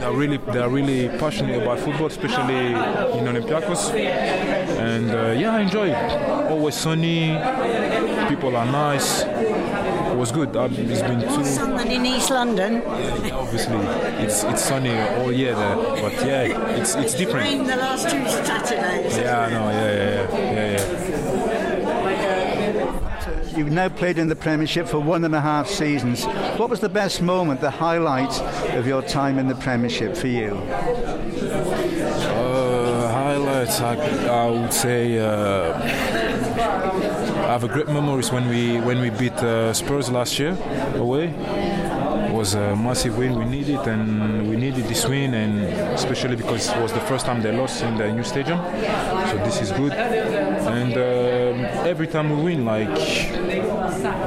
they're 0.05 0.13
really 0.13 0.37
they're 0.37 0.69
really 0.69 1.09
passionate 1.17 1.63
about 1.63 1.79
football, 1.79 2.07
especially 2.07 2.67
in 2.67 3.25
Olympiacos. 3.25 3.91
And 3.93 5.09
uh, 5.09 5.31
yeah, 5.31 5.55
I 5.55 5.61
enjoy 5.61 5.87
it. 5.89 6.51
Always 6.51 6.75
sunny, 6.75 7.29
people 8.29 8.55
are 8.55 8.65
nice. 8.65 9.23
It 9.23 10.15
was 10.15 10.31
good. 10.31 10.55
Um, 10.55 10.73
it's 10.77 11.01
been 11.01 11.21
two. 11.21 11.43
Someone 11.43 11.87
in 11.87 12.05
East 12.05 12.29
London. 12.29 12.73
Yeah, 12.75 13.35
obviously, 13.35 13.77
it's 14.23 14.43
it's 14.43 14.63
sunny 14.63 14.95
all 15.17 15.31
year 15.31 15.55
there, 15.55 15.75
but 15.75 16.13
yeah, 16.25 16.77
it's 16.77 16.93
it's 16.95 17.15
different. 17.15 17.45
Rained 17.47 17.67
the 17.67 17.75
last 17.75 18.03
two 18.03 18.23
Saturdays. 18.45 19.17
Yeah, 19.17 19.49
no, 19.49 19.69
yeah, 19.71 19.91
yeah, 19.91 20.29
yeah, 20.31 20.53
yeah. 20.53 21.49
yeah. 21.49 21.54
You've 23.55 23.71
now 23.71 23.87
played 23.87 24.17
in 24.17 24.27
the 24.27 24.35
Premiership 24.35 24.85
for 24.85 24.99
one 24.99 25.23
and 25.23 25.33
a 25.33 25.39
half 25.39 25.67
seasons. 25.69 26.25
What 26.57 26.69
was 26.69 26.81
the 26.81 26.89
best 26.89 27.21
moment, 27.21 27.61
the 27.61 27.71
highlight 27.71 28.37
of 28.75 28.85
your 28.85 29.01
time 29.01 29.39
in 29.39 29.47
the 29.47 29.55
Premiership 29.55 30.17
for 30.17 30.27
you? 30.27 30.51
Uh, 32.35 33.11
highlights, 33.13 33.79
I, 33.79 33.95
I 34.27 34.49
would 34.49 34.73
say. 34.73 35.19
Uh, 35.19 35.73
I 37.45 37.51
have 37.57 37.63
a 37.63 37.69
great 37.69 37.87
memories 37.87 38.31
when 38.31 38.49
we 38.49 38.79
when 38.81 38.99
we 38.99 39.09
beat 39.09 39.37
uh, 39.37 39.71
Spurs 39.73 40.09
last 40.09 40.37
year 40.37 40.57
away. 40.95 41.27
It 42.27 42.33
was 42.33 42.55
a 42.55 42.75
massive 42.75 43.17
win. 43.17 43.37
We 43.39 43.45
needed 43.45 43.87
and 43.87 44.49
we 44.49 44.57
needed 44.57 44.85
this 44.85 45.05
win, 45.07 45.33
and 45.33 45.63
especially 45.93 46.35
because 46.35 46.67
it 46.67 46.81
was 46.81 46.91
the 46.91 46.99
first 47.01 47.25
time 47.25 47.41
they 47.41 47.55
lost 47.55 47.81
in 47.83 47.95
the 47.97 48.11
new 48.11 48.23
stadium. 48.23 48.59
So 49.29 49.37
this 49.45 49.61
is 49.61 49.71
good. 49.71 49.93
And 49.93 50.93
um, 50.97 51.34
every 51.63 52.07
time 52.07 52.29
we 52.29 52.35
win, 52.43 52.65
like 52.65 52.89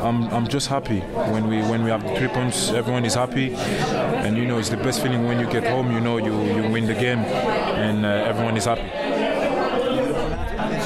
I'm, 0.03 0.25
I'm 0.33 0.49
just 0.49 0.69
happy 0.69 1.01
when 1.01 1.49
we 1.49 1.61
when 1.63 1.85
we 1.85 1.91
have 1.91 2.03
three 2.17 2.29
points. 2.29 2.71
Everyone 2.71 3.05
is 3.05 3.15
happy, 3.15 3.55
and 3.55 4.37
you 4.37 4.47
know 4.47 4.59
it's 4.59 4.69
the 4.71 4.77
best 4.77 5.03
feeling 5.03 5.27
when 5.27 5.39
you 5.41 5.47
get 5.47 5.65
home. 5.65 5.91
You 5.93 6.01
know 6.01 6.17
you 6.19 6.33
you 6.55 6.69
win 6.71 6.87
the 6.87 6.95
game, 6.95 7.19
and 7.21 8.05
uh, 8.07 8.09
everyone 8.09 8.57
is 8.57 8.65
happy. 8.65 8.83
Is 8.83 8.89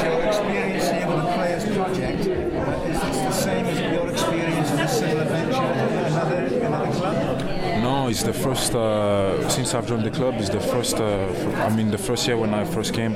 your 0.02 0.22
experience 0.22 0.88
here 0.90 1.06
with 1.06 1.16
the 1.18 1.32
Players 1.32 1.64
Project, 1.76 2.20
is 2.20 2.26
this 3.00 3.18
the 3.18 3.32
same 3.32 3.66
as 3.66 3.80
your 3.80 4.08
experience 4.10 4.70
in 4.72 4.80
a 4.80 4.88
similar 4.88 5.24
venture 5.24 5.62
in 5.62 5.70
another, 6.12 6.46
another 6.66 6.92
club? 6.92 7.38
No, 8.02 8.08
it's 8.08 8.24
the 8.24 8.32
first 8.32 8.74
uh, 8.74 9.48
since 9.48 9.74
I've 9.74 9.86
joined 9.86 10.02
the 10.04 10.10
club. 10.10 10.34
It's 10.38 10.48
the 10.48 10.58
first. 10.58 10.96
Uh, 10.96 11.28
I 11.58 11.68
mean, 11.72 11.92
the 11.92 11.98
first 11.98 12.26
year 12.26 12.36
when 12.36 12.52
I 12.52 12.64
first 12.64 12.94
came 12.94 13.14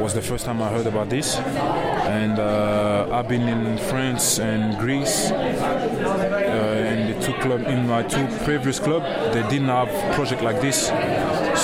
was 0.00 0.14
the 0.14 0.22
first 0.22 0.46
time 0.46 0.62
I 0.62 0.70
heard 0.70 0.86
about 0.86 1.10
this, 1.10 1.36
and 1.36 2.38
uh, 2.38 3.06
I've 3.12 3.28
been 3.28 3.46
in 3.46 3.76
France 3.76 4.38
and 4.38 4.78
Greece, 4.78 5.30
uh, 5.30 5.34
and 5.34 7.14
the 7.14 7.20
two 7.20 7.34
club 7.42 7.66
in 7.66 7.86
my 7.86 8.02
two 8.02 8.26
previous 8.46 8.80
club. 8.80 9.02
They 9.34 9.42
didn't 9.50 9.68
have 9.68 9.90
project 10.14 10.40
like 10.40 10.62
this, 10.62 10.86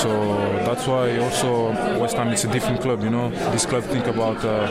so 0.03 0.11
that's 0.67 0.87
why 0.87 1.17
also 1.21 1.71
West 1.99 2.17
Ham 2.19 2.31
is 2.31 2.45
a 2.45 2.53
different 2.53 2.83
club. 2.83 3.03
You 3.03 3.11
know, 3.11 3.31
this 3.53 3.65
club 3.65 3.85
think 3.85 4.07
about 4.07 4.45
uh, 4.45 4.69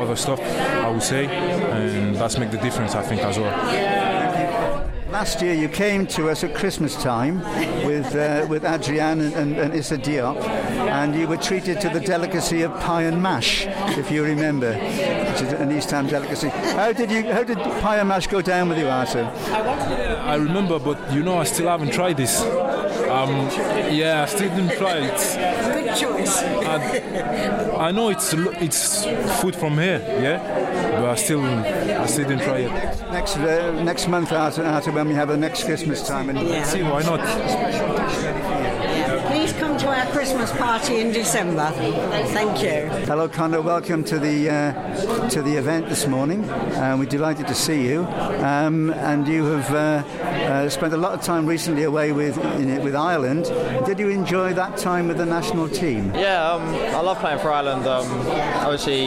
other 0.00 0.16
stuff. 0.16 0.40
I 0.40 0.88
would 0.88 1.02
say, 1.02 1.26
and 1.26 2.16
that's 2.16 2.38
make 2.38 2.52
the 2.52 2.58
difference. 2.58 2.94
I 2.94 3.02
think 3.02 3.20
as 3.20 3.38
well. 3.38 3.99
Last 5.20 5.42
year 5.42 5.52
you 5.52 5.68
came 5.68 6.06
to 6.16 6.30
us 6.30 6.44
at 6.44 6.54
Christmas 6.54 6.96
time 6.96 7.40
with 7.84 8.16
uh, 8.16 8.46
with 8.48 8.64
Adrian 8.64 9.20
and, 9.20 9.34
and, 9.34 9.58
and 9.58 9.74
Issa 9.74 9.98
Diop, 9.98 10.40
and 10.40 11.14
you 11.14 11.28
were 11.28 11.36
treated 11.36 11.78
to 11.82 11.90
the 11.90 12.00
delicacy 12.00 12.62
of 12.62 12.72
pie 12.80 13.02
and 13.02 13.22
mash, 13.22 13.66
if 13.98 14.10
you 14.10 14.24
remember, 14.24 14.72
which 14.72 15.42
is 15.42 15.52
an 15.52 15.72
East 15.72 15.90
Ham 15.90 16.06
delicacy. 16.06 16.48
How 16.48 16.94
did 16.94 17.10
you 17.10 17.30
how 17.30 17.44
did 17.44 17.58
pie 17.82 17.98
and 17.98 18.08
mash 18.08 18.28
go 18.28 18.40
down 18.40 18.70
with 18.70 18.78
you, 18.78 18.88
Arthur? 18.88 19.30
I 20.24 20.36
remember, 20.36 20.78
but 20.78 21.12
you 21.12 21.22
know, 21.22 21.36
I 21.36 21.44
still 21.44 21.68
haven't 21.68 21.92
tried 21.92 22.16
this. 22.16 22.40
Um, 23.10 23.48
yeah, 23.92 24.22
I 24.22 24.26
still 24.26 24.48
didn't 24.50 24.76
try 24.78 24.98
it. 24.98 25.74
Good 25.74 25.96
choice. 25.96 26.42
I, 26.42 27.88
I 27.88 27.90
know 27.90 28.08
it's 28.10 28.32
it's 28.34 29.04
food 29.40 29.56
from 29.56 29.78
here, 29.78 30.00
yeah, 30.22 30.38
but 31.00 31.10
I 31.10 31.14
still 31.16 31.44
I 31.44 32.06
still 32.06 32.28
didn't 32.28 32.44
try 32.44 32.58
it. 32.58 32.70
Next 33.10 33.36
uh, 33.36 33.82
next 33.82 34.06
month, 34.08 34.32
Arthur, 34.32 34.64
Arthur, 34.64 34.92
when 34.92 35.08
we 35.08 35.14
have 35.14 35.28
the 35.28 35.36
next 35.36 35.64
Christmas 35.64 36.06
time, 36.06 36.30
and 36.30 36.38
Yeah. 36.38 36.62
See, 36.62 36.82
why 36.82 37.02
not? 37.02 38.59
Please 39.80 39.86
come 39.86 39.94
to 39.94 40.06
our 40.06 40.12
Christmas 40.12 40.52
party 40.52 41.00
in 41.00 41.10
December. 41.10 41.70
Thank 41.70 42.62
you. 42.62 42.88
Hello, 43.06 43.28
Conor. 43.28 43.62
Welcome 43.62 44.04
to 44.04 44.18
the 44.18 44.50
uh, 44.50 45.28
to 45.30 45.40
the 45.40 45.56
event 45.56 45.88
this 45.88 46.06
morning. 46.06 46.44
Uh, 46.50 46.96
we're 46.98 47.06
delighted 47.06 47.46
to 47.46 47.54
see 47.54 47.88
you. 47.88 48.04
Um, 48.04 48.90
and 48.90 49.26
you 49.26 49.44
have 49.46 49.70
uh, 49.70 49.78
uh, 50.22 50.68
spent 50.68 50.92
a 50.92 50.98
lot 50.98 51.12
of 51.12 51.22
time 51.22 51.46
recently 51.46 51.84
away 51.84 52.12
with 52.12 52.36
in, 52.56 52.82
with 52.84 52.94
Ireland. 52.94 53.44
Did 53.86 53.98
you 53.98 54.10
enjoy 54.10 54.52
that 54.52 54.76
time 54.76 55.08
with 55.08 55.16
the 55.16 55.26
national 55.26 55.68
team? 55.68 56.12
Yeah, 56.14 56.52
um, 56.52 56.62
I 56.94 57.00
love 57.00 57.18
playing 57.18 57.38
for 57.38 57.50
Ireland. 57.50 57.86
Um, 57.86 58.06
obviously, 58.60 59.06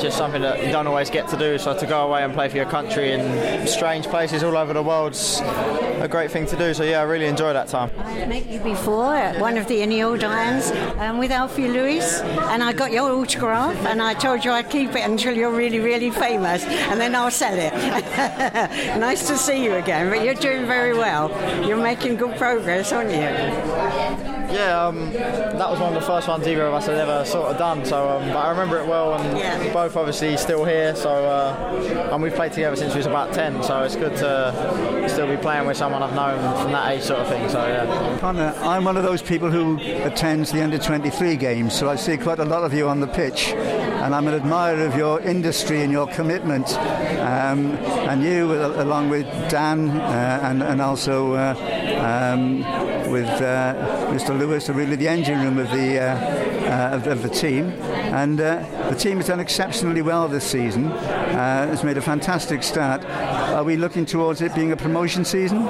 just 0.00 0.16
something 0.16 0.42
that 0.42 0.64
you 0.64 0.72
don't 0.72 0.86
always 0.86 1.10
get 1.10 1.28
to 1.28 1.36
do. 1.36 1.58
So 1.58 1.78
to 1.78 1.86
go 1.86 2.08
away 2.08 2.24
and 2.24 2.32
play 2.32 2.48
for 2.48 2.56
your 2.56 2.66
country 2.66 3.12
in 3.12 3.66
strange 3.66 4.06
places 4.06 4.42
all 4.42 4.56
over 4.56 4.72
the 4.72 4.82
world's 4.82 5.40
a 5.40 6.08
great 6.08 6.30
thing 6.30 6.46
to 6.46 6.56
do. 6.56 6.72
So 6.74 6.84
yeah, 6.84 7.00
I 7.00 7.02
really 7.04 7.26
enjoyed 7.26 7.54
that 7.54 7.68
time. 7.68 7.90
I 7.98 8.24
met 8.26 8.46
you 8.46 8.60
before 8.60 9.14
at 9.14 9.40
one 9.40 9.58
of 9.58 9.66
the 9.68 9.82
Any 9.82 10.02
Old 10.02 10.24
Irons 10.24 10.70
um, 10.98 11.18
with 11.18 11.30
Alfie 11.30 11.68
Lewis, 11.68 12.20
and 12.20 12.62
I 12.62 12.72
got 12.72 12.90
your 12.90 13.10
autograph, 13.12 13.76
and 13.86 14.00
I 14.00 14.14
told 14.14 14.44
you 14.44 14.52
I'd 14.52 14.70
keep 14.70 14.90
it 14.90 15.04
until 15.08 15.36
you're 15.36 15.54
really, 15.54 15.80
really 15.80 16.10
famous, 16.10 16.64
and 16.64 17.00
then 17.00 17.14
I'll 17.14 17.30
sell 17.30 17.56
it. 17.56 17.72
nice 18.98 19.26
to 19.28 19.36
see 19.36 19.62
you 19.62 19.74
again, 19.74 20.10
but 20.10 20.24
you're 20.24 20.34
doing 20.34 20.66
very 20.66 20.94
well. 20.94 21.28
You're 21.66 21.76
making 21.76 22.16
good 22.16 22.36
progress, 22.36 22.92
aren't 22.92 23.10
you? 23.10 24.39
Yeah, 24.52 24.86
um, 24.86 25.12
that 25.12 25.70
was 25.70 25.78
one 25.78 25.94
of 25.94 26.00
the 26.00 26.06
first 26.06 26.26
ones 26.28 26.46
either 26.46 26.66
of 26.66 26.74
us 26.74 26.86
had 26.86 26.96
ever 26.96 27.24
sort 27.24 27.50
of 27.50 27.58
done. 27.58 27.84
So, 27.84 28.08
um, 28.08 28.28
but 28.28 28.36
I 28.38 28.50
remember 28.50 28.78
it 28.78 28.86
well, 28.86 29.14
and 29.14 29.38
Yeah. 29.38 29.72
both 29.72 29.96
obviously 29.96 30.36
still 30.36 30.64
here. 30.64 30.94
So, 30.96 31.10
uh, 31.10 32.10
and 32.12 32.22
we've 32.22 32.34
played 32.34 32.52
together 32.52 32.76
since 32.76 32.92
we 32.94 32.98
was 32.98 33.06
about 33.06 33.32
ten. 33.32 33.62
So 33.62 33.82
it's 33.82 33.96
good 33.96 34.16
to 34.16 35.04
still 35.08 35.26
be 35.28 35.36
playing 35.36 35.66
with 35.66 35.76
someone 35.76 36.02
I've 36.02 36.14
known 36.14 36.38
from 36.62 36.72
that 36.72 36.90
age, 36.92 37.02
sort 37.02 37.20
of 37.20 37.28
thing. 37.28 37.48
So 37.48 37.64
yeah. 37.66 38.18
Conor, 38.18 38.54
I'm 38.60 38.84
one 38.84 38.96
of 38.96 39.02
those 39.04 39.22
people 39.22 39.50
who 39.50 39.78
attends 40.04 40.50
the 40.52 40.62
under 40.62 40.78
23 40.78 41.36
games, 41.36 41.74
so 41.74 41.88
I 41.88 41.96
see 41.96 42.16
quite 42.16 42.38
a 42.38 42.44
lot 42.44 42.64
of 42.64 42.74
you 42.74 42.88
on 42.88 43.00
the 43.00 43.06
pitch, 43.06 43.48
and 43.52 44.14
I'm 44.14 44.26
an 44.28 44.34
admirer 44.34 44.84
of 44.86 44.96
your 44.96 45.20
industry 45.20 45.82
and 45.82 45.92
your 45.92 46.06
commitment. 46.08 46.76
Um, 47.20 47.76
and 48.10 48.22
you, 48.24 48.52
along 48.80 49.10
with 49.10 49.26
Dan 49.50 49.90
uh, 49.90 50.40
and, 50.42 50.62
and 50.62 50.80
also 50.82 51.34
uh, 51.34 51.54
um, 52.00 52.62
with 53.10 53.28
uh, 53.28 53.74
Mr. 54.12 54.38
Lewis, 54.38 54.68
really 54.68 54.96
the 54.96 55.08
engine 55.08 55.40
room 55.40 55.58
of 55.58 55.70
the, 55.70 55.98
uh, 56.00 56.04
uh, 56.04 56.96
of, 56.96 57.06
of 57.06 57.22
the 57.22 57.28
team. 57.28 57.70
And 58.12 58.38
the 58.38 58.96
team 58.98 59.18
has 59.18 59.26
done 59.26 59.40
exceptionally 59.40 60.02
well 60.02 60.28
this 60.28 60.44
season. 60.44 60.90
It's 60.90 61.84
made 61.84 61.96
a 61.96 62.02
fantastic 62.02 62.62
start. 62.62 63.04
Are 63.04 63.64
we 63.64 63.76
looking 63.76 64.06
towards 64.06 64.40
it 64.40 64.54
being 64.54 64.72
a 64.72 64.76
promotion 64.76 65.24
season? 65.24 65.66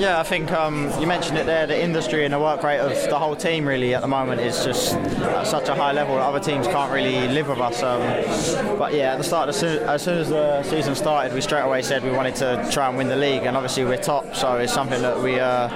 Yeah, 0.00 0.18
I 0.18 0.22
think 0.22 0.50
um, 0.50 0.90
you 0.98 1.06
mentioned 1.06 1.36
it 1.36 1.44
there. 1.44 1.66
The 1.66 1.78
industry 1.78 2.24
and 2.24 2.32
the 2.32 2.38
work 2.38 2.62
rate 2.62 2.78
of 2.78 2.90
the 3.10 3.18
whole 3.18 3.36
team 3.36 3.68
really 3.68 3.94
at 3.94 4.00
the 4.00 4.08
moment 4.08 4.40
is 4.40 4.64
just 4.64 4.94
at 4.94 5.46
such 5.46 5.68
a 5.68 5.74
high 5.74 5.92
level 5.92 6.14
that 6.14 6.22
other 6.22 6.40
teams 6.40 6.66
can't 6.66 6.90
really 6.90 7.28
live 7.28 7.48
with 7.48 7.58
us. 7.58 7.82
Um, 7.82 8.00
but 8.78 8.94
yeah, 8.94 9.12
at 9.12 9.18
the 9.18 9.24
start, 9.24 9.50
as 9.50 9.58
soon, 9.58 9.82
as 9.82 10.02
soon 10.02 10.16
as 10.16 10.30
the 10.30 10.62
season 10.62 10.94
started, 10.94 11.34
we 11.34 11.42
straight 11.42 11.64
away 11.64 11.82
said 11.82 12.02
we 12.02 12.12
wanted 12.12 12.34
to 12.36 12.66
try 12.72 12.88
and 12.88 12.96
win 12.96 13.08
the 13.08 13.16
league, 13.16 13.42
and 13.42 13.58
obviously 13.58 13.84
we're 13.84 13.98
top, 13.98 14.34
so 14.34 14.56
it's 14.56 14.72
something 14.72 15.02
that 15.02 15.20
we 15.20 15.38
uh, 15.38 15.68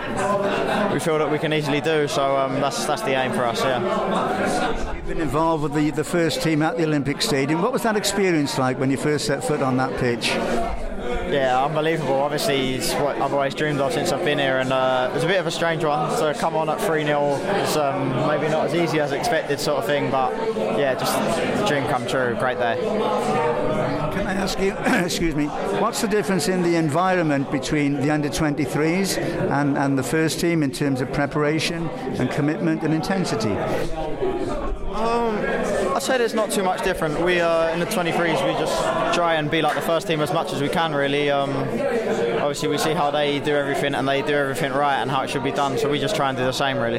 we 0.90 0.98
feel 1.00 1.18
that 1.18 1.30
we 1.30 1.38
can 1.38 1.52
easily 1.52 1.82
do. 1.82 2.08
So 2.08 2.34
um, 2.34 2.54
that's 2.62 2.86
that's 2.86 3.02
the 3.02 3.12
aim 3.12 3.30
for 3.32 3.44
us. 3.44 3.60
Yeah. 3.60 4.94
You've 4.94 5.06
been 5.06 5.20
involved 5.20 5.64
with 5.64 5.74
the, 5.74 5.90
the 5.90 6.04
first 6.04 6.40
team 6.40 6.62
at 6.62 6.78
the 6.78 6.84
Olympic 6.84 7.20
Stadium. 7.20 7.60
What 7.60 7.74
was 7.74 7.82
that 7.82 7.94
experience 7.94 8.56
like 8.56 8.80
when 8.80 8.90
you 8.90 8.96
first 8.96 9.26
set 9.26 9.44
foot 9.44 9.60
on 9.60 9.76
that 9.76 9.94
pitch? 10.00 10.83
Yeah, 11.34 11.64
unbelievable. 11.64 12.14
Obviously, 12.14 12.74
it's 12.74 12.92
what 12.94 13.20
I've 13.20 13.34
always 13.34 13.56
dreamed 13.56 13.80
of 13.80 13.92
since 13.92 14.12
I've 14.12 14.24
been 14.24 14.38
here, 14.38 14.58
and 14.58 14.72
uh, 14.72 15.08
it 15.10 15.14
was 15.14 15.24
a 15.24 15.26
bit 15.26 15.40
of 15.40 15.48
a 15.48 15.50
strange 15.50 15.82
one. 15.82 16.08
So 16.16 16.32
come 16.32 16.54
on 16.54 16.68
at 16.68 16.80
3 16.80 17.04
0 17.04 17.20
was 17.20 17.76
um, 17.76 18.10
maybe 18.28 18.48
not 18.48 18.66
as 18.66 18.74
easy 18.76 19.00
as 19.00 19.10
expected, 19.10 19.58
sort 19.58 19.78
of 19.78 19.84
thing, 19.84 20.12
but 20.12 20.32
yeah, 20.78 20.94
just 20.94 21.12
the 21.12 21.66
dream 21.66 21.88
come 21.88 22.06
true. 22.06 22.36
Great 22.38 22.58
day. 22.58 22.78
Can 22.80 24.28
I 24.28 24.34
ask 24.34 24.60
you, 24.60 24.74
excuse 25.04 25.34
me, 25.34 25.46
what's 25.80 26.00
the 26.00 26.06
difference 26.06 26.46
in 26.46 26.62
the 26.62 26.76
environment 26.76 27.50
between 27.50 28.00
the 28.00 28.12
under 28.12 28.28
23s 28.28 29.18
and, 29.50 29.76
and 29.76 29.98
the 29.98 30.04
first 30.04 30.38
team 30.38 30.62
in 30.62 30.70
terms 30.70 31.00
of 31.00 31.12
preparation 31.12 31.88
and 31.88 32.30
commitment 32.30 32.84
and 32.84 32.94
intensity? 32.94 33.56
I'd 34.96 35.53
say 36.04 36.18
there's 36.18 36.34
not 36.34 36.50
too 36.50 36.62
much 36.62 36.84
different. 36.84 37.18
We 37.22 37.40
uh, 37.40 37.72
in 37.72 37.80
the 37.80 37.86
23s, 37.86 38.46
we 38.46 38.52
just 38.60 39.14
try 39.14 39.36
and 39.36 39.50
be 39.50 39.62
like 39.62 39.74
the 39.74 39.80
first 39.80 40.06
team 40.06 40.20
as 40.20 40.32
much 40.34 40.52
as 40.52 40.60
we 40.60 40.68
can. 40.68 40.92
Really, 40.92 41.30
um, 41.30 41.50
obviously 41.50 42.68
we 42.68 42.76
see 42.76 42.92
how 42.92 43.10
they 43.10 43.40
do 43.40 43.54
everything 43.54 43.94
and 43.94 44.06
they 44.06 44.20
do 44.20 44.34
everything 44.34 44.72
right 44.72 45.00
and 45.00 45.10
how 45.10 45.22
it 45.22 45.30
should 45.30 45.44
be 45.44 45.50
done. 45.50 45.78
So 45.78 45.88
we 45.88 45.98
just 45.98 46.14
try 46.14 46.28
and 46.28 46.36
do 46.36 46.44
the 46.44 46.52
same. 46.52 46.76
Really. 46.76 46.98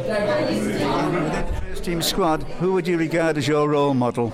First 1.59 1.85
team 1.85 2.01
squad, 2.01 2.41
who 2.59 2.74
would 2.74 2.88
you 2.88 2.97
regard 2.97 3.38
as 3.38 3.47
your 3.47 3.69
role 3.69 3.93
model? 3.93 4.33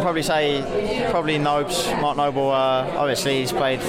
Probably 0.00 0.22
say 0.22 1.08
probably 1.10 1.38
Nobes, 1.38 1.86
Mark 2.00 2.16
Noble. 2.16 2.50
Uh, 2.50 2.86
obviously, 2.96 3.40
he's 3.40 3.52
played 3.52 3.80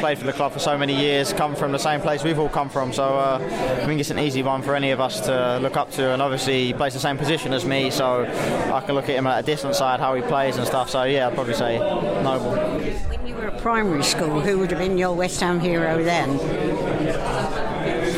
played 0.00 0.18
for 0.18 0.24
the 0.24 0.32
club 0.32 0.52
for 0.52 0.58
so 0.58 0.76
many 0.76 0.98
years, 0.98 1.32
come 1.32 1.54
from 1.54 1.72
the 1.72 1.78
same 1.78 2.00
place 2.00 2.24
we've 2.24 2.38
all 2.38 2.48
come 2.48 2.68
from. 2.68 2.92
So 2.92 3.04
uh, 3.04 3.38
I 3.80 3.86
think 3.86 4.00
it's 4.00 4.10
an 4.10 4.18
easy 4.18 4.42
one 4.42 4.62
for 4.62 4.74
any 4.74 4.90
of 4.90 5.00
us 5.00 5.20
to 5.26 5.58
look 5.62 5.76
up 5.76 5.90
to. 5.92 6.10
And 6.10 6.20
obviously, 6.20 6.66
he 6.66 6.72
plays 6.72 6.94
the 6.94 7.00
same 7.00 7.18
position 7.18 7.52
as 7.52 7.64
me, 7.64 7.90
so 7.90 8.24
I 8.72 8.80
can 8.80 8.94
look 8.94 9.08
at 9.08 9.14
him 9.14 9.26
at 9.26 9.38
a 9.38 9.46
distant 9.46 9.76
side 9.76 10.00
how 10.00 10.14
he 10.14 10.22
plays 10.22 10.56
and 10.56 10.66
stuff. 10.66 10.90
So 10.90 11.04
yeah, 11.04 11.28
I'd 11.28 11.34
probably 11.34 11.54
say 11.54 11.78
Noble. 11.78 12.56
When 12.56 13.26
you 13.26 13.34
were 13.36 13.46
at 13.46 13.60
primary 13.60 14.02
school, 14.02 14.40
who 14.40 14.58
would 14.58 14.70
have 14.70 14.80
been 14.80 14.98
your 14.98 15.14
West 15.14 15.40
Ham 15.40 15.60
hero 15.60 16.02
then? 16.02 16.89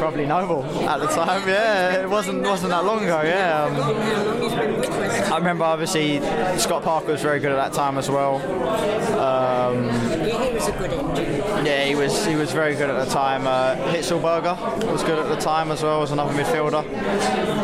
Probably 0.03 0.27
Noble 0.27 0.65
at 0.89 0.99
the 0.99 1.07
time. 1.07 1.49
Yeah, 1.49 2.03
it 2.03 2.11
wasn't 2.11 2.43
wasn't 2.43 2.71
that 2.71 2.85
long 2.85 3.05
ago. 3.05 3.23
Yeah. 3.23 3.67
Um, 3.67 3.75
How 3.77 3.93
long 3.93 4.43
he's 4.43 4.53
been 4.53 4.81
with 4.81 4.91
West 4.91 5.17
Ham? 5.17 5.33
I 5.33 5.37
remember 5.37 5.63
obviously 5.63 6.19
Scott 6.59 6.83
Parker 6.83 7.13
was 7.13 7.23
very 7.23 7.39
good 7.39 7.53
at 7.53 7.55
that 7.55 7.73
time 7.73 7.97
as 7.97 8.11
well. 8.11 8.39
Um, 9.21 9.85
Yeah, 10.27 10.45
he 10.45 10.55
was 10.55 10.67
a 10.67 10.73
good 10.73 10.93
engine. 10.93 11.65
Yeah, 11.65 11.85
he 11.85 11.95
was 11.95 12.27
he 12.27 12.35
was 12.35 12.51
very 12.51 12.75
good 12.75 12.91
at 12.91 13.07
the 13.07 13.15
time. 13.15 13.47
Uh, 13.47 13.77
Hitzlsperger 13.95 14.91
was 14.91 15.05
good 15.05 15.21
at 15.21 15.29
the 15.29 15.37
time 15.37 15.71
as 15.71 15.85
well 15.85 16.03
as 16.03 16.11
another 16.11 16.35
midfielder, 16.35 16.83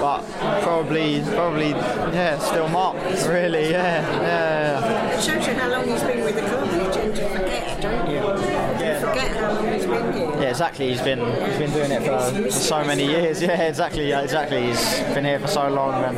but 0.00 0.23
probably 0.62 1.21
probably 1.35 1.71
yeah 1.71 2.38
still 2.38 2.68
Mark 2.68 2.95
really 3.26 3.71
yeah 3.73 4.00
yeah. 4.23 4.80
yeah. 4.80 5.18
It 5.18 5.21
shows 5.25 5.45
you 5.45 5.54
how 5.54 5.68
long 5.71 5.88
he's 5.88 6.04
been 6.04 6.23
with 6.23 6.37
the 6.37 6.42
club. 6.42 6.71
You 6.71 6.92
tend 6.92 7.16
to 7.16 7.28
forget, 7.30 7.80
don't 7.83 8.09
you? 8.09 8.18
You 8.18 9.00
forget 9.00 9.37
how 9.37 9.54
long 9.54 9.73
he's 9.73 9.87
been 9.87 10.12
here. 10.12 10.30
Yeah, 10.40 10.48
exactly. 10.59 10.88
He's 10.88 11.00
been 11.00 11.21
he's 11.21 11.59
been 11.59 11.71
doing 11.71 11.93
it 11.93 12.03
for, 12.03 12.43
for 12.43 12.50
so 12.50 12.85
many 12.85 13.07
years. 13.07 13.41
Yeah, 13.49 13.62
exactly. 13.62 14.09
Yeah, 14.09 14.23
exactly. 14.23 14.67
He's 14.67 15.00
been 15.15 15.25
here 15.25 15.38
for 15.38 15.47
so 15.47 15.69
long 15.69 16.03
and 16.03 16.17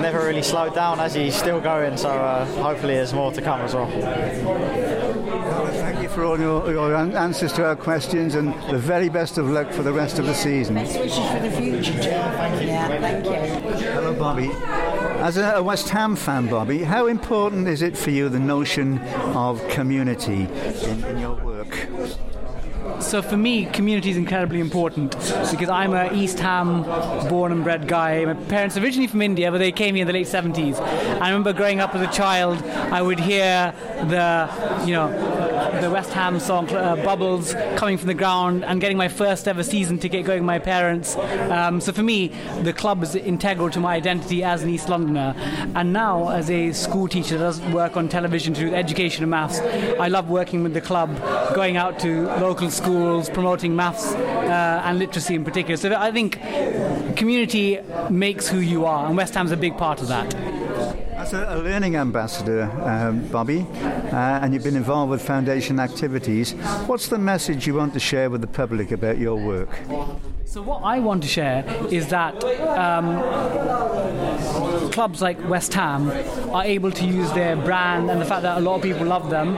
never 0.00 0.24
really 0.24 0.42
slowed 0.42 0.74
down 0.74 1.00
as 1.00 1.14
he's 1.14 1.34
still 1.34 1.60
going. 1.60 1.96
So 1.96 2.08
uh, 2.08 2.46
hopefully 2.62 2.94
there's 2.94 3.12
more 3.12 3.32
to 3.32 3.42
come 3.42 3.60
as 3.62 3.74
well. 3.74 3.90
Thank 5.72 6.02
you 6.02 6.08
for 6.08 6.24
all 6.24 6.38
your, 6.38 6.70
your 6.70 6.94
answers 6.94 7.52
to 7.54 7.64
our 7.66 7.74
questions 7.74 8.36
and 8.36 8.54
the 8.70 8.78
very 8.78 9.08
best 9.08 9.36
of 9.36 9.48
luck 9.48 9.72
for 9.72 9.82
the 9.82 9.92
rest 9.92 10.20
of 10.20 10.26
the 10.26 10.34
season. 10.34 10.76
Best 10.76 10.98
wishes 11.00 11.28
for 11.28 11.40
the 11.40 11.50
future, 11.50 12.00
too. 12.00 12.08
Yeah, 12.08 12.86
thank 13.00 13.24
you. 13.26 13.90
Hello, 13.90 14.14
Bobby. 14.14 14.50
As 15.20 15.36
a 15.38 15.56
a 15.56 15.62
West 15.62 15.88
Ham 15.88 16.14
fan, 16.14 16.46
Bobby, 16.46 16.84
how 16.84 17.08
important 17.08 17.66
is 17.66 17.82
it 17.82 17.96
for 17.96 18.10
you 18.10 18.28
the 18.28 18.38
notion 18.38 18.98
of 19.34 19.66
community 19.68 20.42
in, 20.84 21.04
in 21.04 21.18
your 21.18 21.34
work? 21.34 21.55
So 23.00 23.22
for 23.22 23.36
me, 23.36 23.66
community 23.66 24.10
is 24.10 24.16
incredibly 24.16 24.60
important 24.60 25.12
because 25.12 25.68
I'm 25.68 25.92
a 25.92 26.12
East 26.12 26.38
Ham 26.40 26.82
born 27.28 27.52
and 27.52 27.62
bred 27.62 27.86
guy. 27.86 28.24
My 28.24 28.34
parents 28.34 28.76
are 28.76 28.82
originally 28.82 29.06
from 29.06 29.22
India, 29.22 29.50
but 29.50 29.58
they 29.58 29.72
came 29.72 29.94
here 29.94 30.02
in 30.02 30.06
the 30.06 30.12
late 30.12 30.26
70s. 30.26 30.80
I 31.20 31.28
remember 31.28 31.52
growing 31.52 31.80
up 31.80 31.94
as 31.94 32.02
a 32.02 32.12
child, 32.12 32.62
I 32.64 33.02
would 33.02 33.20
hear 33.20 33.72
the, 34.08 34.50
you 34.86 34.92
know, 34.92 35.45
the 35.80 35.90
West 35.90 36.12
Ham 36.12 36.38
song 36.38 36.68
uh, 36.70 36.96
Bubbles 36.96 37.54
coming 37.76 37.96
from 37.96 38.08
the 38.08 38.14
ground 38.14 38.64
and 38.64 38.80
getting 38.80 38.96
my 38.96 39.08
first 39.08 39.48
ever 39.48 39.62
season 39.62 39.98
ticket 39.98 40.24
going 40.24 40.40
with 40.40 40.46
my 40.46 40.58
parents. 40.58 41.16
Um, 41.16 41.80
so 41.80 41.92
for 41.92 42.02
me, 42.02 42.28
the 42.62 42.72
club 42.72 43.02
is 43.02 43.14
integral 43.14 43.70
to 43.70 43.80
my 43.80 43.94
identity 43.94 44.44
as 44.44 44.62
an 44.62 44.68
East 44.68 44.88
Londoner. 44.88 45.34
And 45.74 45.92
now, 45.92 46.28
as 46.28 46.50
a 46.50 46.72
school 46.72 47.08
teacher 47.08 47.38
that 47.38 47.44
does 47.44 47.60
work 47.72 47.96
on 47.96 48.08
television 48.08 48.54
to 48.54 48.60
do 48.68 48.74
education 48.74 49.24
and 49.24 49.30
maths, 49.30 49.60
I 49.98 50.08
love 50.08 50.28
working 50.28 50.62
with 50.62 50.74
the 50.74 50.80
club, 50.80 51.16
going 51.54 51.76
out 51.76 51.98
to 52.00 52.26
local 52.38 52.70
schools, 52.70 53.30
promoting 53.30 53.74
maths 53.74 54.14
uh, 54.14 54.82
and 54.84 54.98
literacy 54.98 55.34
in 55.34 55.44
particular. 55.44 55.76
So 55.76 55.94
I 55.94 56.12
think 56.12 56.38
community 57.16 57.78
makes 58.10 58.48
who 58.48 58.58
you 58.58 58.84
are, 58.84 59.06
and 59.06 59.16
West 59.16 59.34
Ham's 59.34 59.52
a 59.52 59.56
big 59.56 59.76
part 59.76 60.02
of 60.02 60.08
that. 60.08 60.55
As 61.26 61.32
a, 61.32 61.56
learning 61.56 61.96
ambassador, 61.96 62.70
um, 62.84 63.26
Bobby, 63.32 63.66
uh, 63.72 64.38
and 64.42 64.54
you've 64.54 64.62
been 64.62 64.76
involved 64.76 65.10
with 65.10 65.20
foundation 65.20 65.80
activities, 65.80 66.52
what's 66.86 67.08
the 67.08 67.18
message 67.18 67.66
you 67.66 67.74
want 67.74 67.94
to 67.94 67.98
share 67.98 68.30
with 68.30 68.42
the 68.42 68.46
public 68.46 68.92
about 68.92 69.18
your 69.18 69.34
work? 69.34 69.70
So 70.48 70.62
what 70.62 70.84
I 70.84 71.00
want 71.00 71.24
to 71.24 71.28
share 71.28 71.64
is 71.90 72.06
that 72.08 72.42
um, 72.78 73.20
clubs 74.92 75.20
like 75.20 75.36
West 75.48 75.74
Ham 75.74 76.08
are 76.54 76.62
able 76.62 76.92
to 76.92 77.04
use 77.04 77.30
their 77.32 77.56
brand 77.56 78.08
and 78.10 78.20
the 78.20 78.24
fact 78.24 78.42
that 78.42 78.56
a 78.56 78.60
lot 78.60 78.76
of 78.76 78.82
people 78.82 79.06
love 79.06 79.28
them 79.28 79.56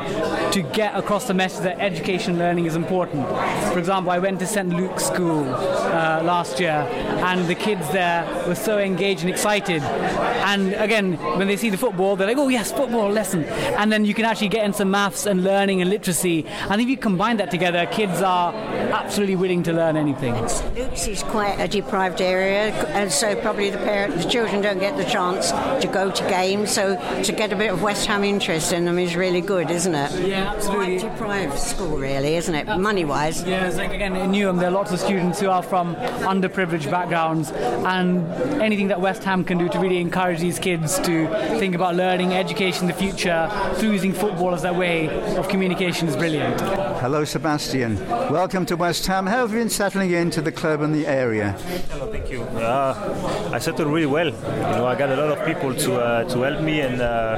to 0.52 0.62
get 0.73 0.97
across 0.97 1.28
the 1.28 1.35
message 1.35 1.62
that 1.64 1.78
education 1.78 2.38
learning 2.38 2.64
is 2.64 2.75
important. 2.75 3.28
For 3.71 3.78
example, 3.78 4.11
I 4.11 4.18
went 4.18 4.40
to 4.40 4.47
St 4.47 4.71
Luke's 4.71 5.04
School 5.04 5.45
uh, 5.45 6.23
last 6.25 6.59
year, 6.59 6.71
and 6.71 7.47
the 7.47 7.54
kids 7.54 7.87
there 7.90 8.25
were 8.49 8.54
so 8.54 8.78
engaged 8.78 9.21
and 9.21 9.30
excited. 9.30 9.83
And 9.83 10.73
again, 10.73 11.18
when 11.37 11.49
they 11.49 11.57
see 11.57 11.68
the 11.68 11.76
football, 11.76 12.16
they're 12.16 12.26
like, 12.26 12.38
"Oh 12.38 12.49
yes, 12.49 12.73
football 12.73 13.11
lesson!" 13.11 13.45
And 13.45 13.92
then 13.92 14.07
you 14.07 14.14
can 14.14 14.25
actually 14.25 14.49
get 14.49 14.64
into 14.64 14.87
maths 14.87 15.26
and 15.26 15.45
learning 15.45 15.83
and 15.83 15.90
literacy. 15.90 16.47
And 16.71 16.80
if 16.80 16.88
you 16.88 16.97
combine 16.97 17.37
that 17.37 17.50
together, 17.50 17.85
kids 17.87 18.23
are 18.23 18.54
absolutely 18.92 19.37
willing 19.37 19.62
to 19.64 19.73
learn 19.73 19.97
anything. 19.97 20.35
Luke's 20.75 21.07
is 21.07 21.23
quite 21.23 21.59
a 21.59 21.68
deprived 21.68 22.21
area, 22.21 22.73
and 22.88 23.11
so 23.11 23.35
probably 23.37 23.71
the 23.71 23.78
parents, 23.78 24.25
the 24.25 24.30
children 24.30 24.62
don't 24.62 24.78
get 24.78 24.97
the 24.97 25.04
chance 25.04 25.50
to 25.83 25.88
go 25.92 26.11
to 26.11 26.23
games. 26.28 26.73
So 26.73 26.97
to 27.23 27.33
get 27.33 27.52
a 27.52 27.57
bit 27.57 27.73
of 27.73 27.83
West 27.83 28.07
Ham 28.07 28.25
interest 28.25 28.73
in 28.73 28.85
them 28.85 28.99
is 28.99 29.16
really 29.16 29.40
good, 29.40 29.71
isn't 29.71 29.95
it? 29.95 30.26
Yeah, 30.26 30.52
absolutely. 30.54 31.00
Quite 31.00 31.12
deprived 31.12 31.59
school, 31.59 31.97
really, 31.97 32.37
isn't 32.37 32.54
it? 32.54 32.66
Money 32.78 33.04
wise. 33.04 33.42
Yeah, 33.42 33.66
it's 33.66 33.76
like 33.76 33.92
again 33.92 34.16
in 34.16 34.30
Newham, 34.30 34.59
there 34.59 34.68
are 34.68 34.73
lots 34.73 34.92
of 34.92 35.00
students 35.00 35.40
who 35.40 35.49
are 35.49 35.62
from 35.62 35.95
underprivileged 35.95 36.90
backgrounds, 36.90 37.50
and 37.50 38.26
anything 38.62 38.88
that 38.88 39.00
West 39.00 39.25
Ham 39.25 39.45
can 39.45 39.59
do 39.59 39.68
to 39.68 39.78
really 39.78 39.99
encourage 40.00 40.40
these 40.40 40.59
kids 40.59 40.99
to 41.00 41.26
think 41.59 41.75
about 41.75 41.95
learning, 41.95 42.33
education 42.33 42.87
the 42.87 42.92
future 42.92 43.50
through 43.75 43.92
using 43.92 44.12
football 44.12 44.54
as 44.54 44.62
their 44.62 44.73
way 44.73 45.09
of 45.37 45.49
communication 45.49 46.09
is 46.09 46.16
brilliant. 46.16 46.61
Hello, 47.00 47.25
Sebastian. 47.25 47.99
Welcome 48.09 48.66
to 48.66 48.76
West 48.79 49.07
Ham. 49.07 49.27
How 49.27 49.39
have 49.39 49.51
you 49.51 49.59
been 49.59 49.69
settling 49.69 50.13
into 50.13 50.41
the 50.41 50.53
club 50.53 50.81
and 50.83 50.95
the 50.95 51.07
area? 51.07 51.53
Hello, 51.91 52.11
thank 52.13 52.31
you. 52.31 52.43
Uh, 52.43 53.51
I 53.53 53.59
settled 53.59 53.89
really 53.89 54.07
well. 54.07 54.27
You 54.27 54.33
know, 54.33 54.87
I 54.87 54.95
got 54.95 55.11
a 55.11 55.17
lot 55.17 55.37
of 55.37 55.45
people 55.45 55.75
to 55.75 55.97
uh, 55.97 56.25
to 56.25 56.43
help 56.43 56.61
me, 56.63 56.81
and 56.81 57.01
uh, 57.01 57.37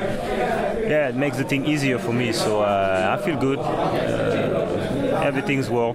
yeah, 0.86 1.08
it 1.08 1.16
makes 1.16 1.38
the 1.38 1.44
thing 1.44 1.64
easier 1.64 1.98
for 1.98 2.12
me. 2.12 2.32
So 2.32 2.60
uh, 2.60 3.16
I 3.18 3.24
feel 3.24 3.38
good. 3.38 3.58
Uh, 3.58 5.22
everything's 5.24 5.70
well. 5.70 5.94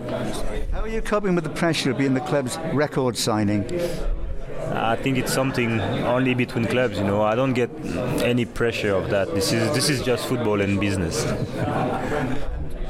How 0.71 0.81
are 0.81 0.87
you 0.87 1.01
coping 1.01 1.35
with 1.35 1.43
the 1.43 1.51
pressure 1.51 1.91
of 1.91 1.99
being 1.99 2.15
the 2.15 2.21
club's 2.21 2.57
record 2.73 3.15
signing? 3.15 3.65
I 4.73 4.95
think 4.95 5.17
it's 5.17 5.31
something 5.31 5.79
only 5.79 6.33
between 6.33 6.65
clubs. 6.65 6.97
You 6.97 7.03
know, 7.03 7.21
I 7.21 7.35
don't 7.35 7.53
get 7.53 7.69
any 8.23 8.45
pressure 8.45 8.95
of 8.95 9.11
that. 9.11 9.33
This 9.35 9.53
is 9.53 9.71
this 9.75 9.89
is 9.89 10.01
just 10.01 10.25
football 10.25 10.59
and 10.59 10.79
business. 10.79 11.23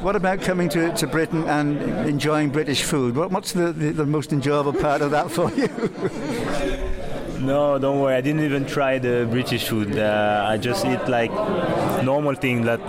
What 0.05 0.15
about 0.15 0.41
coming 0.41 0.69
to, 0.69 0.93
to 0.93 1.07
Britain 1.07 1.45
and 1.45 1.81
enjoying 2.07 2.51
British 2.51 2.83
food? 2.83 3.15
What, 3.15 3.31
what's 3.31 3.53
the, 3.53 3.73
the, 3.73 3.91
the 3.91 4.05
most 4.05 4.31
enjoyable 4.31 4.71
part 4.71 5.01
of 5.01 5.09
that 5.09 5.31
for 5.31 5.51
you? 5.53 5.67
No, 7.39 7.77
don't 7.77 7.99
worry. 7.99 8.15
I 8.15 8.21
didn't 8.21 8.43
even 8.45 8.65
try 8.65 8.97
the 8.97 9.27
British 9.29 9.67
food. 9.67 9.99
Uh, 9.99 10.45
I 10.47 10.57
just 10.57 10.85
eat 10.85 11.07
like 11.09 11.31
normal 12.01 12.33
thing 12.33 12.63
that 12.63 12.79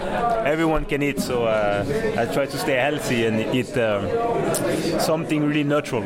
everyone 0.46 0.84
can 0.84 1.02
eat. 1.02 1.20
So 1.20 1.44
uh, 1.44 1.84
I 2.16 2.32
try 2.32 2.46
to 2.46 2.56
stay 2.56 2.76
healthy 2.76 3.26
and 3.26 3.54
eat 3.54 3.76
um, 3.76 4.08
something 5.00 5.44
really 5.44 5.64
natural. 5.64 6.04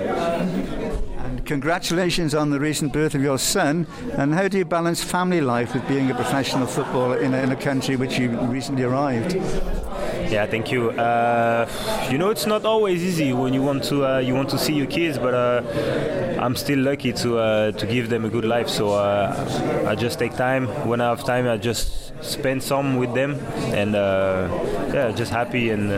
Congratulations 1.50 2.32
on 2.32 2.50
the 2.50 2.60
recent 2.60 2.92
birth 2.92 3.16
of 3.16 3.22
your 3.22 3.36
son. 3.36 3.84
And 4.12 4.32
how 4.32 4.46
do 4.46 4.56
you 4.56 4.64
balance 4.64 5.02
family 5.02 5.40
life 5.40 5.74
with 5.74 5.84
being 5.88 6.08
a 6.08 6.14
professional 6.14 6.64
footballer 6.64 7.18
in 7.18 7.34
a, 7.34 7.38
in 7.38 7.50
a 7.50 7.56
country 7.56 7.96
which 7.96 8.20
you 8.20 8.30
recently 8.42 8.84
arrived? 8.84 9.34
Yeah, 9.34 10.46
thank 10.46 10.70
you. 10.70 10.90
Uh, 10.92 11.68
you 12.08 12.18
know, 12.18 12.30
it's 12.30 12.46
not 12.46 12.64
always 12.64 13.02
easy 13.02 13.32
when 13.32 13.52
you 13.52 13.62
want 13.62 13.82
to 13.90 14.06
uh, 14.06 14.18
you 14.20 14.32
want 14.32 14.48
to 14.50 14.58
see 14.58 14.74
your 14.74 14.86
kids, 14.86 15.18
but 15.18 15.34
uh, 15.34 16.40
I'm 16.40 16.54
still 16.54 16.78
lucky 16.78 17.12
to 17.14 17.38
uh, 17.38 17.72
to 17.72 17.84
give 17.84 18.10
them 18.10 18.24
a 18.24 18.28
good 18.28 18.44
life. 18.44 18.68
So 18.68 18.90
uh, 18.90 19.84
I 19.88 19.96
just 19.96 20.20
take 20.20 20.36
time. 20.36 20.68
When 20.86 21.00
I 21.00 21.08
have 21.08 21.24
time, 21.24 21.48
I 21.48 21.56
just 21.56 22.12
spend 22.22 22.62
some 22.62 22.96
with 22.96 23.12
them, 23.12 23.34
and 23.74 23.96
uh, 23.96 24.46
yeah, 24.94 25.10
just 25.10 25.32
happy 25.32 25.70
and 25.70 25.90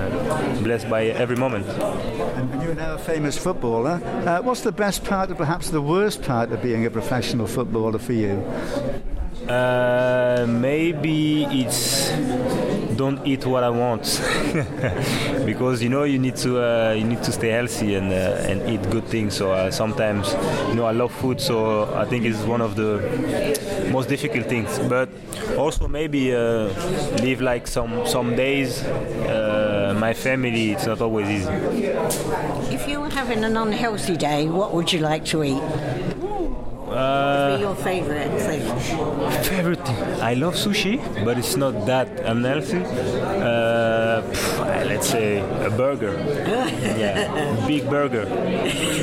blessed 0.64 0.88
by 0.88 1.08
every 1.08 1.36
moment. 1.36 1.66
You're 2.72 2.80
now 2.80 2.94
a 2.94 2.98
famous 2.98 3.36
footballer. 3.36 3.98
what's 4.44 4.62
the 4.62 4.72
best 4.72 5.04
part, 5.04 5.30
or 5.30 5.34
perhaps 5.34 5.68
the 5.68 5.82
worst 5.82 6.22
part, 6.22 6.50
of 6.52 6.62
being 6.62 6.86
a 6.86 6.90
professional 6.90 7.46
footballer 7.46 7.98
for 7.98 8.14
you? 8.14 8.42
maybe 10.46 11.44
it's 11.44 12.10
don't 12.96 13.26
eat 13.26 13.44
what 13.44 13.62
I 13.62 13.68
want 13.68 14.04
because 15.44 15.82
you 15.82 15.90
know 15.90 16.04
you 16.04 16.18
need 16.18 16.36
to 16.36 16.62
uh, 16.62 16.92
you 16.92 17.04
need 17.04 17.22
to 17.24 17.32
stay 17.32 17.48
healthy 17.48 17.94
and 17.94 18.10
uh, 18.10 18.48
and 18.50 18.58
eat 18.70 18.82
good 18.90 19.04
things. 19.04 19.34
So 19.34 19.52
uh, 19.52 19.70
sometimes 19.70 20.32
you 20.68 20.74
know 20.74 20.86
I 20.86 20.92
love 20.92 21.12
food, 21.12 21.42
so 21.42 21.92
I 21.94 22.06
think 22.06 22.24
it's 22.24 22.42
one 22.44 22.62
of 22.62 22.76
the 22.76 22.92
most 23.92 24.08
difficult 24.08 24.46
things. 24.46 24.78
But 24.88 25.10
also 25.58 25.88
maybe 25.88 26.34
uh, 26.34 26.68
live 27.20 27.42
like 27.42 27.66
some 27.66 28.06
some 28.06 28.34
days. 28.34 28.82
My 30.02 30.14
family, 30.14 30.72
it's 30.72 30.84
not 30.84 31.00
always 31.00 31.28
easy. 31.28 31.52
If 32.74 32.88
you 32.88 32.98
were 32.98 33.08
having 33.08 33.44
an 33.44 33.56
unhealthy 33.56 34.16
day, 34.16 34.48
what 34.48 34.74
would 34.74 34.92
you 34.92 34.98
like 34.98 35.24
to 35.26 35.44
eat? 35.44 35.62
Uh, 36.90 37.56
your 37.60 37.76
favorite 37.76 38.32
thing? 38.46 38.62
Favorite 39.44 39.86
thing? 39.86 40.20
I 40.20 40.34
love 40.34 40.56
sushi, 40.56 40.98
but 41.24 41.38
it's 41.38 41.56
not 41.56 41.86
that 41.86 42.08
unhealthy. 42.18 42.82
Uh, 42.82 44.22
let's 44.90 45.06
say 45.06 45.38
a 45.38 45.70
burger. 45.70 46.18
yeah, 46.98 47.64
big 47.68 47.88
burger 47.88 48.26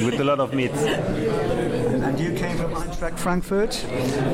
with 0.03 0.19
a 0.19 0.25
lot 0.25 0.41
of 0.41 0.53
meat. 0.53 0.75
You 2.19 2.33
came 2.33 2.57
from 2.57 2.73
Eintracht 2.73 3.17
Frankfurt. 3.17 3.81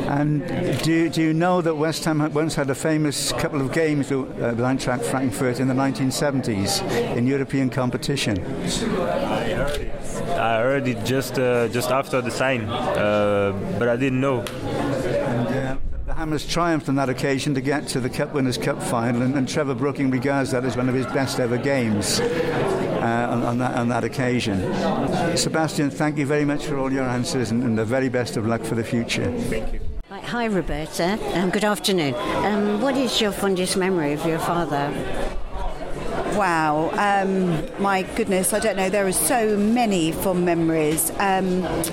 And 0.10 0.42
do, 0.84 1.08
do 1.08 1.22
you 1.22 1.34
know 1.34 1.62
that 1.62 1.76
West 1.76 2.04
Ham 2.06 2.34
once 2.34 2.56
had 2.56 2.68
a 2.72 2.76
famous 2.76 3.32
couple 3.34 3.62
of 3.62 3.72
games 3.72 4.10
with 4.10 4.28
Eintracht 4.40 5.04
Frankfurt 5.04 5.60
in 5.60 5.68
the 5.68 5.76
1970s 5.76 6.82
in 7.16 7.28
European 7.28 7.70
competition? 7.70 8.44
I 8.44 9.50
heard 9.50 9.82
it. 9.82 10.06
I 10.32 10.62
heard 10.62 10.88
it 10.88 11.06
just 11.06 11.38
uh, 11.38 11.68
just 11.68 11.92
after 11.92 12.22
the 12.22 12.32
sign, 12.32 12.62
uh, 12.66 13.52
but 13.78 13.88
I 13.88 13.96
didn't 13.98 14.20
know. 14.20 14.40
And, 14.40 15.48
uh, 15.48 15.78
the 16.08 16.14
Hammers 16.14 16.48
triumphed 16.48 16.90
on 16.90 16.96
that 16.96 17.10
occasion 17.10 17.54
to 17.54 17.62
get 17.62 17.88
to 17.90 18.00
the 18.00 18.10
Cup 18.10 18.34
Winners' 18.34 18.58
Cup 18.58 18.82
final, 18.82 19.22
and, 19.22 19.36
and 19.36 19.48
Trevor 19.48 19.76
Brooking 19.76 20.10
regards 20.10 20.52
that 20.52 20.66
as 20.66 20.76
one 20.76 20.90
of 20.90 20.96
his 20.96 21.06
best 21.08 21.40
ever 21.40 21.58
games. 21.58 22.20
Uh, 23.06 23.28
on, 23.30 23.44
on, 23.44 23.58
that, 23.60 23.76
on, 23.76 23.88
that, 23.88 24.04
occasion. 24.04 24.58
Sebastian, 25.38 25.92
thank 25.92 26.18
you 26.18 26.26
very 26.26 26.44
much 26.44 26.66
for 26.66 26.80
all 26.80 26.92
your 26.92 27.04
answers 27.04 27.52
and, 27.52 27.64
and 27.64 27.78
the 27.78 27.86
very 27.86 28.10
best 28.10 28.36
of 28.36 28.48
luck 28.48 28.64
for 28.64 28.74
the 28.74 28.84
future. 28.84 29.32
Thank 29.42 29.74
you. 29.74 29.80
Right, 30.10 30.24
hi, 30.24 30.46
Roberta. 30.46 31.20
Um, 31.36 31.52
good 31.52 31.64
afternoon. 31.64 32.16
Um, 32.16 32.82
what 32.82 32.98
is 32.98 33.22
your 33.22 33.32
fondest 33.32 33.78
memory 33.78 34.14
of 34.14 34.26
your 34.26 34.40
father? 34.40 34.92
Wow, 36.36 36.90
um, 36.94 37.70
my 37.80 38.02
goodness, 38.16 38.54
I 38.54 38.60
don't 38.60 38.76
know. 38.76 38.90
There 38.90 39.06
are 39.06 39.12
so 39.12 39.56
many 39.56 40.12
fond 40.12 40.44
memories. 40.44 41.12
Um, 41.20 41.64
I 41.64 41.84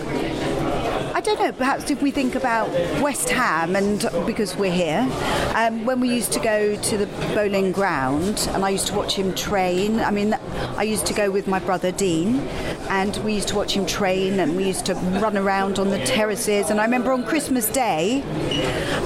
don't 1.22 1.38
know, 1.38 1.52
perhaps 1.52 1.90
if 1.90 2.02
we 2.02 2.10
think 2.10 2.34
about 2.34 2.68
West 3.00 3.30
Ham, 3.30 3.76
and 3.76 4.00
because 4.26 4.56
we're 4.56 4.72
here, 4.72 5.08
um, 5.54 5.84
when 5.84 6.00
we 6.00 6.08
used 6.08 6.32
to 6.32 6.40
go 6.40 6.74
to 6.74 6.96
the 6.96 7.06
Boleyn 7.34 7.70
Ground, 7.70 8.48
and 8.52 8.64
I 8.64 8.70
used 8.70 8.88
to 8.88 8.94
watch 8.94 9.14
him 9.14 9.32
train. 9.34 10.00
I 10.00 10.10
mean, 10.10 10.34
I 10.76 10.82
used 10.82 11.06
to 11.06 11.14
go 11.14 11.30
with 11.30 11.46
my 11.46 11.60
brother 11.60 11.92
Dean, 11.92 12.38
and 12.92 13.16
we 13.24 13.32
used 13.32 13.48
to 13.48 13.56
watch 13.56 13.72
him 13.72 13.86
train, 13.86 14.38
and 14.38 14.54
we 14.54 14.64
used 14.64 14.84
to 14.84 14.94
run 14.94 15.38
around 15.38 15.78
on 15.78 15.88
the 15.88 15.98
terraces. 16.04 16.68
And 16.68 16.78
I 16.78 16.84
remember 16.84 17.10
on 17.10 17.24
Christmas 17.24 17.66
Day, 17.66 18.22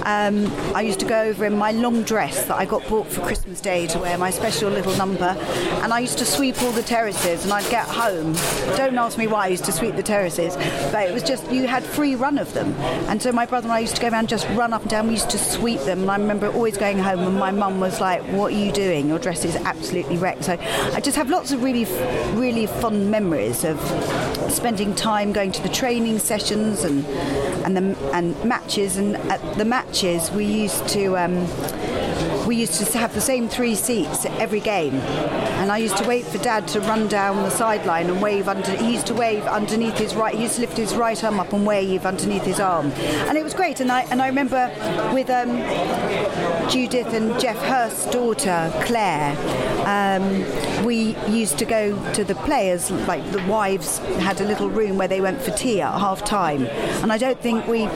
um, 0.03 0.53
I 0.75 0.83
used 0.83 0.99
to 1.01 1.07
go 1.07 1.23
over 1.23 1.45
in 1.45 1.57
my 1.57 1.71
long 1.71 2.03
dress 2.03 2.47
that 2.47 2.57
I 2.57 2.65
got 2.65 2.87
bought 2.89 3.07
for 3.07 3.21
Christmas 3.21 3.61
Day 3.61 3.87
to 3.87 3.99
wear, 4.01 4.19
my 4.19 4.31
special 4.31 4.71
little 4.71 4.97
number, 4.97 5.37
and 5.83 5.93
I 5.93 6.01
used 6.01 6.19
to 6.19 6.25
sweep 6.25 6.61
all 6.63 6.73
the 6.73 6.83
terraces, 6.83 7.45
and 7.45 7.53
I'd 7.53 7.71
get 7.71 7.87
home. 7.87 8.33
Don't 8.77 8.99
ask 8.99 9.19
me 9.19 9.29
why 9.29 9.45
I 9.45 9.49
used 9.49 9.65
to 9.67 9.73
sweep 9.73 9.95
the 9.95 10.03
terraces, 10.03 10.57
but 10.91 11.09
it 11.09 11.15
was 11.15 11.23
just 11.23 11.49
you 11.53 11.69
had 11.69 11.85
free 11.85 12.17
run 12.17 12.39
of 12.39 12.53
them. 12.55 12.73
And 13.09 13.23
so 13.23 13.31
my 13.31 13.47
brother 13.47 13.67
and 13.67 13.73
I 13.73 13.79
used 13.79 13.95
to 13.95 14.03
go 14.03 14.09
around 14.09 14.19
and 14.19 14.29
just 14.29 14.49
run 14.51 14.73
up 14.73 14.83
and 14.83 14.91
down. 14.91 15.07
We 15.07 15.13
used 15.13 15.31
to 15.31 15.39
sweep 15.39 15.81
them. 15.83 16.01
And 16.01 16.11
I 16.11 16.17
remember 16.17 16.49
always 16.51 16.77
going 16.77 16.99
home 16.99 17.21
and 17.21 17.39
my 17.39 17.53
mum 17.53 17.79
was 17.79 18.01
like, 18.01 18.23
"What 18.33 18.53
are 18.53 18.57
you 18.57 18.73
doing? 18.73 19.09
Your 19.09 19.21
dress 19.21 19.45
is 19.45 19.55
absolutely 19.55 20.17
wrecked." 20.17 20.45
So 20.45 20.59
I 20.93 21.01
just 21.01 21.17
have 21.17 21.31
lots 21.31 21.53
of 21.53 21.63
really, 21.63 21.85
really 22.35 22.67
fond 22.67 23.11
memories 23.11 23.63
of 23.63 23.76
spending 24.51 24.95
time 24.95 25.33
going 25.33 25.53
to 25.53 25.63
the 25.63 25.69
training 25.69 26.19
sessions 26.19 26.85
and 26.85 27.05
and 27.65 27.77
the 27.77 28.11
and 28.13 28.45
matches. 28.45 28.97
And 28.97 29.17
at 29.31 29.41
the 29.59 29.65
matches, 29.65 30.31
we 30.31 30.45
used 30.45 30.87
to. 30.89 31.17
Um, 31.17 31.47
we 32.47 32.57
used 32.57 32.75
to 32.75 32.99
have 32.99 33.13
the 33.13 33.21
same 33.21 33.49
three 33.49 33.75
seats 33.75 34.25
at 34.25 34.33
every 34.41 34.61
game. 34.61 34.95
And 34.95 35.73
I 35.73 35.79
used 35.79 35.97
to 35.97 36.07
wait 36.07 36.25
for 36.25 36.39
Dad 36.39 36.69
to 36.69 36.81
run 36.81 37.09
down 37.09 37.37
the 37.43 37.51
sideline 37.51 38.09
and 38.09 38.23
wave 38.23 38.47
under. 38.49 38.71
He 38.77 38.93
used 38.93 39.07
to 39.09 39.15
wave 39.15 39.43
underneath 39.45 39.99
his 39.99 40.15
right. 40.15 40.35
He 40.35 40.43
used 40.43 40.57
to 40.57 40.61
lift 40.61 40.77
his 40.77 40.95
right 40.95 41.23
arm 41.25 41.41
up 41.41 41.53
and 41.53 41.67
wave 41.67 42.07
underneath 42.07 42.45
his 42.45 42.61
arm, 42.61 42.93
and 42.93 43.37
it 43.37 43.43
was 43.43 43.55
great. 43.55 43.81
And 43.81 43.91
I 43.91 44.03
and 44.11 44.23
I 44.23 44.29
remember 44.29 44.71
with 45.13 45.29
um, 45.31 45.57
Judith 46.71 47.13
and 47.13 47.39
Geoff 47.41 47.59
Hurst's 47.65 48.07
daughter 48.13 48.71
Claire, 48.85 49.35
um, 49.87 50.85
we 50.85 51.17
used 51.29 51.59
to 51.59 51.65
go 51.65 52.13
to 52.13 52.23
the 52.23 52.35
players. 52.37 52.91
Like 52.91 53.29
the 53.33 53.43
wives 53.47 53.99
had 53.99 54.41
a 54.41 54.45
little 54.45 54.69
room 54.69 54.99
where 54.99 55.09
they 55.09 55.21
went 55.21 55.41
for 55.41 55.51
tea 55.53 55.81
at 55.81 55.99
half 55.99 56.25
time, 56.25 56.67
and 57.03 57.13
I 57.13 57.19
don't 57.19 57.41
think 57.41 57.67
we 57.67 57.87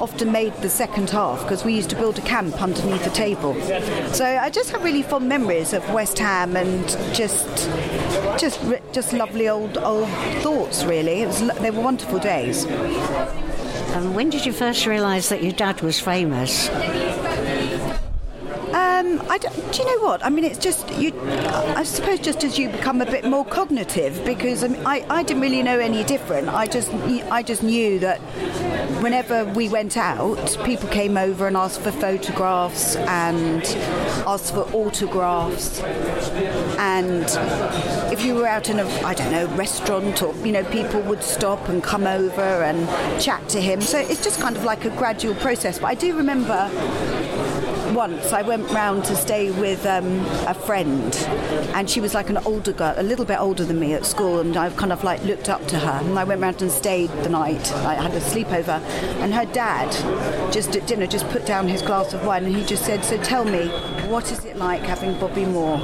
often 0.00 0.32
made 0.32 0.54
the 0.56 0.68
second 0.68 1.10
half 1.10 1.42
because 1.42 1.64
we 1.64 1.74
used 1.74 1.90
to 1.90 1.96
build 1.96 2.18
a 2.18 2.22
camp 2.22 2.60
underneath 2.60 3.04
the 3.04 3.10
table. 3.10 3.54
So 4.12 4.24
I 4.24 4.50
just 4.50 4.70
have 4.70 4.82
really 4.82 5.02
fond 5.02 5.28
memories 5.28 5.72
of 5.72 5.88
West 5.92 6.18
Ham 6.18 6.56
and 6.56 6.88
just 7.14 7.46
just 8.38 8.60
just 8.92 9.12
lovely 9.12 9.48
old 9.48 9.78
old 9.78 10.08
thoughts. 10.42 10.84
Really, 10.84 11.26
was 11.26 11.40
they 11.58 11.70
were 11.70 11.82
wonderful 11.82 12.18
days. 12.18 12.66
Um, 13.94 14.14
when 14.14 14.30
did 14.30 14.46
you 14.46 14.52
first 14.52 14.86
realise 14.86 15.28
that 15.28 15.42
your 15.42 15.52
dad 15.52 15.80
was 15.80 16.00
famous? 16.00 16.68
Um, 18.80 19.20
I 19.28 19.36
don't, 19.36 19.54
do 19.72 19.82
you 19.82 19.84
know 19.84 20.04
what? 20.06 20.24
I 20.24 20.30
mean, 20.30 20.44
it's 20.44 20.58
just 20.58 20.90
you. 20.94 21.12
I 21.80 21.84
suppose 21.84 22.18
just 22.18 22.44
as 22.44 22.58
you 22.58 22.70
become 22.70 23.02
a 23.02 23.06
bit 23.06 23.24
more 23.24 23.44
cognitive, 23.44 24.24
because 24.24 24.64
I, 24.64 24.68
mean, 24.68 24.86
I, 24.86 25.04
I 25.10 25.22
didn't 25.22 25.42
really 25.42 25.62
know 25.62 25.78
any 25.78 26.02
different. 26.04 26.48
I 26.48 26.66
just 26.66 26.90
I 26.92 27.42
just 27.42 27.62
knew 27.62 27.98
that 27.98 28.18
whenever 29.02 29.44
we 29.44 29.68
went 29.68 29.96
out, 29.98 30.56
people 30.64 30.88
came 30.88 31.18
over 31.18 31.46
and 31.46 31.56
asked 31.56 31.80
for 31.80 31.92
photographs 31.92 32.96
and 32.96 33.62
asked 34.26 34.54
for 34.54 34.64
autographs. 34.74 35.80
And 36.78 37.24
if 38.12 38.24
you 38.24 38.34
were 38.34 38.46
out 38.46 38.70
in 38.70 38.80
a 38.80 38.86
I 39.02 39.12
don't 39.12 39.30
know 39.30 39.46
restaurant 39.56 40.22
or 40.22 40.34
you 40.46 40.52
know 40.52 40.64
people 40.64 41.02
would 41.02 41.22
stop 41.22 41.68
and 41.68 41.82
come 41.82 42.06
over 42.06 42.62
and 42.64 42.88
chat 43.20 43.46
to 43.50 43.60
him. 43.60 43.82
So 43.82 43.98
it's 43.98 44.24
just 44.24 44.40
kind 44.40 44.56
of 44.56 44.64
like 44.64 44.86
a 44.86 44.90
gradual 44.90 45.34
process. 45.34 45.78
But 45.78 45.86
I 45.88 45.94
do 45.94 46.16
remember 46.16 46.70
once 47.94 48.32
I 48.32 48.42
went 48.42 48.70
round 48.70 49.04
to 49.04 49.16
stay 49.16 49.50
with 49.50 49.84
um, 49.86 50.20
a 50.46 50.54
friend, 50.54 51.14
and 51.74 51.88
she 51.88 52.00
was 52.00 52.14
like 52.14 52.30
an 52.30 52.38
older 52.38 52.72
girl, 52.72 52.94
a 52.96 53.02
little 53.02 53.24
bit 53.24 53.38
older 53.38 53.64
than 53.64 53.80
me 53.80 53.94
at 53.94 54.06
school, 54.06 54.40
and 54.40 54.56
I 54.56 54.70
kind 54.70 54.92
of 54.92 55.04
like 55.04 55.22
looked 55.24 55.48
up 55.48 55.66
to 55.68 55.78
her. 55.78 56.00
And 56.04 56.18
I 56.18 56.24
went 56.24 56.40
round 56.40 56.62
and 56.62 56.70
stayed 56.70 57.10
the 57.24 57.28
night. 57.28 57.72
I 57.72 57.94
had 57.94 58.12
a 58.12 58.20
sleepover, 58.20 58.80
and 59.20 59.34
her 59.34 59.46
dad, 59.46 59.90
just 60.52 60.76
at 60.76 60.86
dinner, 60.86 61.06
just 61.06 61.28
put 61.28 61.46
down 61.46 61.68
his 61.68 61.82
glass 61.82 62.12
of 62.12 62.24
wine, 62.24 62.44
and 62.44 62.54
he 62.54 62.64
just 62.64 62.84
said, 62.84 63.04
"So 63.04 63.16
tell 63.22 63.44
me, 63.44 63.68
what 64.08 64.30
is 64.30 64.44
it 64.44 64.56
like 64.56 64.82
having 64.82 65.18
Bobby 65.18 65.44
Moore 65.44 65.78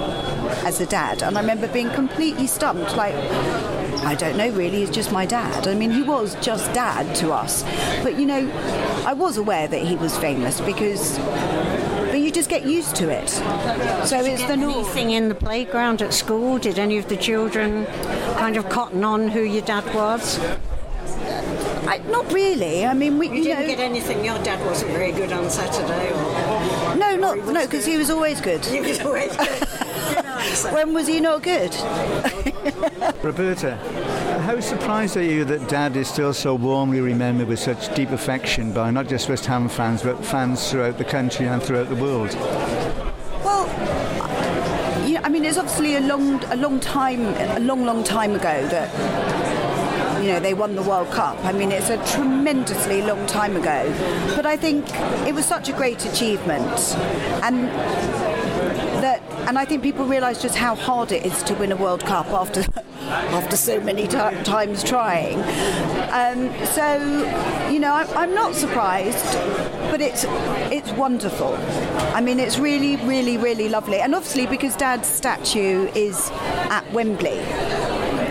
as 0.64 0.80
a 0.80 0.86
dad?" 0.86 1.22
And 1.22 1.36
I 1.36 1.40
remember 1.40 1.68
being 1.68 1.90
completely 1.90 2.46
stumped, 2.46 2.96
like. 2.96 3.14
I 4.04 4.14
don't 4.14 4.36
know 4.36 4.50
really, 4.50 4.80
he's 4.80 4.90
just 4.90 5.10
my 5.10 5.26
dad. 5.26 5.66
I 5.66 5.74
mean, 5.74 5.90
he 5.90 6.02
was 6.02 6.36
just 6.36 6.72
dad 6.72 7.16
to 7.16 7.32
us. 7.32 7.64
But 8.04 8.16
you 8.16 8.26
know, 8.26 8.48
I 9.04 9.14
was 9.14 9.36
aware 9.36 9.66
that 9.66 9.82
he 9.82 9.96
was 9.96 10.16
famous 10.16 10.60
because 10.60 11.18
but 11.96 12.20
you 12.20 12.30
just 12.30 12.48
get 12.48 12.64
used 12.64 12.94
to 12.96 13.08
it. 13.08 13.28
So 14.06 14.22
Did 14.22 14.32
it's 14.32 14.44
the 14.44 14.56
normal 14.56 14.84
thing 14.84 15.10
in 15.10 15.28
the 15.28 15.34
playground 15.34 16.02
at 16.02 16.12
school. 16.12 16.58
Did 16.58 16.78
any 16.78 16.98
of 16.98 17.08
the 17.08 17.16
children 17.16 17.86
kind 18.36 18.56
of 18.56 18.68
cotton 18.68 19.04
on 19.04 19.28
who 19.28 19.42
your 19.42 19.62
dad 19.62 19.84
was? 19.94 20.38
I, 21.86 21.98
not 22.08 22.32
really. 22.32 22.84
I 22.84 22.94
mean, 22.94 23.18
we 23.18 23.28
you, 23.28 23.44
didn't 23.44 23.60
know, 23.60 23.66
get 23.68 23.78
anything. 23.78 24.24
Your 24.24 24.38
dad 24.38 24.64
wasn't 24.66 24.90
very 24.92 25.12
good 25.12 25.32
on 25.32 25.48
Saturday, 25.50 26.12
or 26.12 26.96
no, 26.96 27.16
not 27.16 27.38
no, 27.38 27.64
because 27.64 27.86
he 27.86 27.96
was 27.96 28.10
always 28.10 28.40
good. 28.40 28.64
He 28.64 28.80
was 28.80 29.00
always 29.00 29.36
good. 29.36 29.66
when 30.72 30.94
was 30.94 31.06
he 31.06 31.20
not 31.20 31.42
good? 31.42 31.74
Roberta, 33.22 33.78
how 34.46 34.60
surprised 34.60 35.16
are 35.16 35.24
you 35.24 35.44
that 35.44 35.68
Dad 35.68 35.96
is 35.96 36.06
still 36.06 36.32
so 36.32 36.54
warmly 36.54 37.00
remembered 37.00 37.48
with 37.48 37.58
such 37.58 37.92
deep 37.96 38.10
affection 38.10 38.72
by 38.72 38.92
not 38.92 39.08
just 39.08 39.28
West 39.28 39.44
Ham 39.46 39.68
fans, 39.68 40.04
but 40.04 40.24
fans 40.24 40.70
throughout 40.70 40.98
the 40.98 41.04
country 41.04 41.48
and 41.48 41.60
throughout 41.60 41.88
the 41.88 41.96
world? 41.96 42.32
Well, 43.44 43.66
yeah, 45.04 45.20
I 45.24 45.30
mean, 45.30 45.44
it's 45.44 45.58
obviously 45.58 45.96
a 45.96 46.00
long, 46.00 46.44
a 46.44 46.54
long 46.54 46.78
time, 46.78 47.22
a 47.56 47.58
long, 47.58 47.84
long 47.84 48.04
time 48.04 48.36
ago 48.36 48.68
that 48.68 50.22
you 50.22 50.28
know 50.28 50.38
they 50.38 50.54
won 50.54 50.76
the 50.76 50.82
World 50.82 51.10
Cup. 51.10 51.44
I 51.44 51.50
mean, 51.50 51.72
it's 51.72 51.90
a 51.90 51.96
tremendously 52.14 53.02
long 53.02 53.26
time 53.26 53.56
ago, 53.56 53.92
but 54.36 54.46
I 54.46 54.56
think 54.56 54.88
it 55.26 55.34
was 55.34 55.44
such 55.44 55.68
a 55.70 55.72
great 55.72 56.06
achievement, 56.06 56.94
and 57.42 57.66
that, 59.02 59.20
and 59.48 59.58
I 59.58 59.64
think 59.64 59.82
people 59.82 60.06
realise 60.06 60.40
just 60.40 60.54
how 60.54 60.76
hard 60.76 61.10
it 61.10 61.26
is 61.26 61.42
to 61.42 61.54
win 61.54 61.72
a 61.72 61.76
World 61.76 62.04
Cup 62.04 62.28
after 62.28 62.62
after 63.08 63.56
so 63.56 63.80
many 63.80 64.02
t- 64.02 64.16
times 64.16 64.82
trying. 64.82 65.38
Um, 66.10 66.52
so, 66.66 67.68
you 67.70 67.78
know, 67.78 67.92
I, 67.92 68.04
I'm 68.14 68.34
not 68.34 68.54
surprised, 68.54 69.24
but 69.90 70.00
it's 70.00 70.24
it's 70.72 70.92
wonderful. 70.92 71.54
I 72.14 72.20
mean, 72.20 72.40
it's 72.40 72.58
really, 72.58 72.96
really, 72.96 73.36
really 73.36 73.68
lovely, 73.68 74.00
and 74.00 74.14
obviously 74.14 74.46
because 74.46 74.76
Dad's 74.76 75.08
statue 75.08 75.88
is 75.94 76.30
at 76.70 76.84
Wembley 76.92 77.40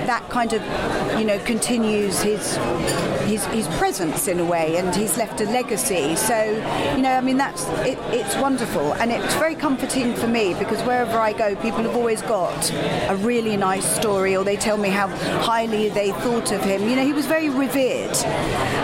that 0.05 0.29
kind 0.29 0.53
of, 0.53 0.61
you 1.17 1.25
know, 1.25 1.39
continues 1.39 2.21
his 2.21 2.57
his, 3.25 3.45
his 3.47 3.67
presence 3.77 4.27
in 4.27 4.39
a 4.39 4.45
way, 4.45 4.77
and 4.77 4.95
he's 4.95 5.17
left 5.17 5.41
a 5.41 5.45
legacy. 5.45 6.15
So, 6.15 6.43
you 6.95 7.01
know, 7.01 7.13
I 7.13 7.21
mean, 7.21 7.37
that's 7.37 7.65
it, 7.87 7.97
it's 8.13 8.35
wonderful, 8.37 8.93
and 8.95 9.11
it's 9.11 9.33
very 9.35 9.55
comforting 9.55 10.13
for 10.13 10.27
me 10.27 10.53
because 10.53 10.81
wherever 10.83 11.17
I 11.17 11.33
go, 11.33 11.55
people 11.55 11.83
have 11.83 11.95
always 11.95 12.21
got 12.21 12.71
a 13.09 13.15
really 13.21 13.57
nice 13.57 13.85
story, 13.95 14.35
or 14.35 14.43
they 14.43 14.57
tell 14.57 14.77
me 14.77 14.89
how 14.89 15.07
highly 15.41 15.89
they 15.89 16.11
thought 16.11 16.51
of 16.51 16.61
him. 16.61 16.87
You 16.87 16.95
know, 16.95 17.05
he 17.05 17.13
was 17.13 17.25
very 17.25 17.49
revered, 17.49 18.15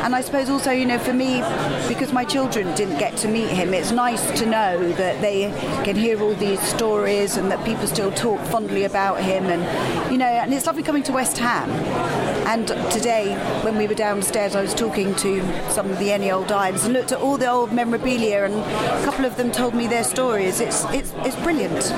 and 0.03 0.15
I 0.15 0.21
suppose 0.21 0.49
also, 0.49 0.71
you 0.71 0.85
know, 0.85 0.99
for 0.99 1.13
me, 1.13 1.41
because 1.87 2.11
my 2.11 2.25
children 2.25 2.73
didn't 2.75 2.97
get 2.97 3.15
to 3.17 3.27
meet 3.27 3.49
him, 3.49 3.73
it's 3.73 3.91
nice 3.91 4.39
to 4.39 4.45
know 4.45 4.91
that 4.93 5.21
they 5.21 5.51
can 5.83 5.95
hear 5.95 6.21
all 6.21 6.33
these 6.35 6.61
stories 6.61 7.37
and 7.37 7.51
that 7.51 7.63
people 7.65 7.87
still 7.87 8.11
talk 8.11 8.39
fondly 8.47 8.85
about 8.85 9.21
him, 9.21 9.45
and 9.45 10.11
you 10.11 10.17
know, 10.17 10.25
and 10.25 10.53
it's 10.53 10.65
lovely 10.65 10.83
coming 10.83 11.03
to 11.03 11.11
West 11.11 11.37
Ham. 11.37 11.69
And 12.47 12.67
today, 12.91 13.35
when 13.63 13.77
we 13.77 13.87
were 13.87 13.95
downstairs, 13.95 14.55
I 14.55 14.61
was 14.61 14.73
talking 14.73 15.15
to 15.15 15.41
some 15.71 15.89
of 15.89 15.99
the 15.99 16.11
any 16.11 16.31
old 16.31 16.51
Irons 16.51 16.83
and 16.83 16.93
looked 16.93 17.11
at 17.11 17.19
all 17.19 17.37
the 17.37 17.49
old 17.49 17.71
memorabilia, 17.71 18.43
and 18.43 18.55
a 18.55 19.05
couple 19.05 19.25
of 19.25 19.37
them 19.37 19.51
told 19.51 19.73
me 19.73 19.87
their 19.87 20.03
stories. 20.03 20.59
It's 20.59 20.83
it's, 20.85 21.13
it's 21.19 21.35
brilliant. 21.37 21.91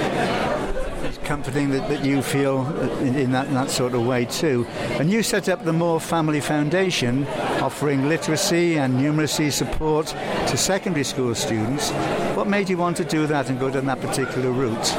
It's 1.04 1.18
comforting 1.26 1.70
that, 1.72 1.90
that 1.90 2.06
you 2.06 2.22
feel 2.22 2.66
in, 3.00 3.16
in, 3.16 3.32
that, 3.34 3.48
in 3.48 3.54
that 3.56 3.70
sort 3.70 3.94
of 3.94 4.06
way 4.06 4.26
too. 4.26 4.66
And 5.00 5.12
you 5.12 5.22
set 5.22 5.50
up 5.50 5.66
the 5.66 5.74
Moore 5.74 6.00
Family 6.00 6.40
Foundation, 6.40 7.28
offering 7.62 8.08
literacy 8.08 8.78
and 8.78 8.96
numeracy 8.96 9.52
support 9.52 10.08
to 10.08 10.56
secondary 10.56 11.04
school 11.04 11.36
students. 11.36 11.92
What 12.36 12.48
made 12.48 12.70
you 12.70 12.78
want 12.78 12.96
to 12.98 13.06
do 13.06 13.28
that 13.28 13.50
and 13.50 13.60
go 13.60 13.70
down 13.70 13.86
that 13.88 14.00
particular 14.00 14.52
route? 14.52 14.94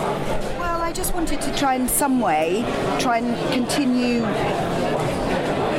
Well, 0.59 0.83
I 0.83 0.93
just 0.93 1.15
wanted 1.15 1.41
to 1.41 1.57
try 1.57 1.75
in 1.75 1.89
some 1.89 2.21
way 2.21 2.63
try 3.01 3.19
and 3.19 3.53
continue 3.53 4.21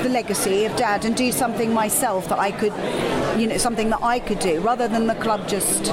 the 0.06 0.12
legacy 0.12 0.66
of 0.66 0.76
Dad 0.76 1.04
and 1.04 1.16
do 1.16 1.32
something 1.32 1.74
myself 1.74 2.30
that 2.30 2.38
I 2.38 2.52
could, 2.52 2.74
you 3.40 3.48
know, 3.48 3.58
something 3.58 3.90
that 3.90 4.04
I 4.04 4.20
could 4.20 4.38
do 4.38 4.60
rather 4.60 4.88
than 4.88 5.08
the 5.08 5.16
club 5.16 5.48
just 5.48 5.86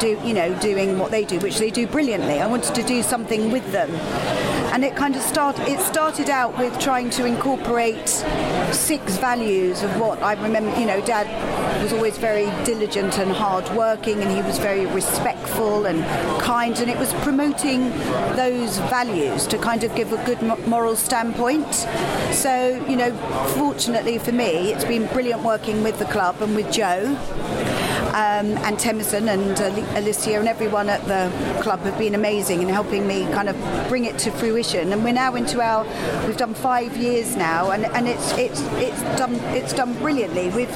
do, 0.00 0.20
you 0.24 0.34
know, 0.34 0.58
doing 0.58 0.98
what 0.98 1.12
they 1.12 1.24
do, 1.24 1.38
which 1.38 1.58
they 1.58 1.70
do 1.70 1.86
brilliantly. 1.86 2.40
I 2.40 2.48
wanted 2.48 2.74
to 2.74 2.82
do 2.82 3.00
something 3.00 3.52
with 3.52 3.70
them, 3.70 3.90
and 4.72 4.84
it 4.84 4.96
kind 4.96 5.14
of 5.14 5.22
start. 5.22 5.56
It 5.60 5.78
started 5.78 6.28
out 6.28 6.58
with 6.58 6.76
trying 6.80 7.10
to 7.10 7.24
incorporate 7.26 8.08
six 8.72 9.18
values 9.18 9.84
of 9.84 10.00
what 10.00 10.20
I 10.20 10.32
remember. 10.32 10.76
You 10.76 10.86
know, 10.86 11.00
Dad 11.02 11.28
was 11.82 11.92
always 11.92 12.18
very 12.18 12.46
diligent 12.64 13.18
and 13.18 13.30
hard-working, 13.30 14.20
and 14.20 14.30
he 14.30 14.42
was 14.42 14.58
very 14.58 14.86
respectful 14.86 15.86
and 15.86 16.04
kind, 16.40 16.78
and 16.78 16.90
it 16.90 16.98
was 16.98 17.12
promoting 17.14 17.90
those 18.36 18.78
values 18.90 19.46
to 19.46 19.58
kind 19.58 19.84
of 19.84 19.94
give 19.94 20.12
a 20.12 20.24
good 20.24 20.40
moral 20.66 20.96
standpoint. 20.96 21.72
So, 22.32 22.84
you 22.88 22.96
know, 22.96 23.14
fortunately 23.56 24.18
for 24.18 24.32
me, 24.32 24.72
it's 24.72 24.84
been 24.84 25.06
brilliant 25.06 25.42
working 25.42 25.82
with 25.82 25.98
the 25.98 26.06
club 26.06 26.40
and 26.40 26.54
with 26.54 26.70
Joe. 26.72 27.16
Um, 28.10 28.56
and 28.64 28.76
Temison 28.76 29.28
and 29.28 29.58
Alicia 29.96 30.38
and 30.38 30.48
everyone 30.48 30.88
at 30.88 31.04
the 31.06 31.30
club 31.62 31.80
have 31.80 31.96
been 31.96 32.14
amazing 32.14 32.60
in 32.60 32.68
helping 32.68 33.06
me 33.06 33.22
kind 33.32 33.48
of 33.48 33.56
bring 33.88 34.04
it 34.04 34.18
to 34.18 34.32
fruition. 34.32 34.92
And 34.92 35.04
we're 35.04 35.12
now 35.12 35.36
into 35.36 35.60
our, 35.60 35.84
we've 36.26 36.36
done 36.36 36.54
five 36.54 36.96
years 36.96 37.36
now, 37.36 37.70
and, 37.70 37.86
and 37.86 38.08
it's 38.08 38.32
it's 38.32 38.60
it's 38.74 39.00
done 39.16 39.34
it's 39.54 39.72
done 39.72 39.94
brilliantly. 39.94 40.48
We've 40.50 40.74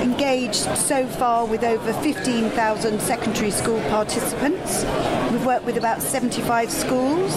engaged 0.00 0.66
so 0.76 1.06
far 1.06 1.44
with 1.44 1.64
over 1.64 1.92
15,000 1.92 3.00
secondary 3.00 3.50
school 3.50 3.80
participants. 3.90 4.84
We've 5.32 5.44
worked 5.44 5.64
with 5.64 5.78
about 5.78 6.02
75 6.02 6.70
schools. 6.70 7.34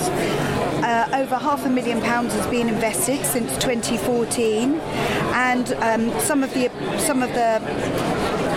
Uh, 0.82 1.10
over 1.14 1.38
half 1.38 1.66
a 1.66 1.70
million 1.70 2.02
pounds 2.02 2.34
has 2.34 2.46
been 2.48 2.70
invested 2.70 3.26
since 3.26 3.52
2014, 3.58 4.80
and 5.34 5.74
um, 5.74 6.20
some 6.20 6.44
of 6.44 6.54
the 6.54 6.70
some 7.00 7.22
of 7.24 7.30
the 7.34 7.60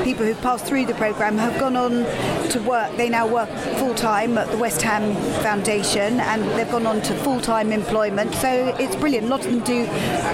people 0.02 0.24
who've 0.24 0.40
passed 0.40 0.64
through 0.64 0.86
the 0.86 0.94
programme 0.94 1.38
have 1.38 1.58
gone 1.58 1.76
on 1.76 2.04
to 2.50 2.62
work. 2.66 2.94
They 2.96 3.08
now 3.08 3.26
work 3.26 3.48
full 3.78 3.94
time 3.94 4.36
at 4.38 4.50
the 4.50 4.56
West 4.56 4.82
Ham 4.82 5.14
Foundation 5.42 6.20
and 6.20 6.42
they've 6.58 6.70
gone 6.70 6.86
on 6.86 7.00
to 7.02 7.14
full 7.18 7.40
time 7.40 7.72
employment. 7.72 8.34
So 8.34 8.74
it's 8.78 8.96
brilliant. 8.96 9.26
A 9.26 9.30
lot 9.30 9.44
of 9.44 9.52
them 9.52 9.60
do. 9.60 9.86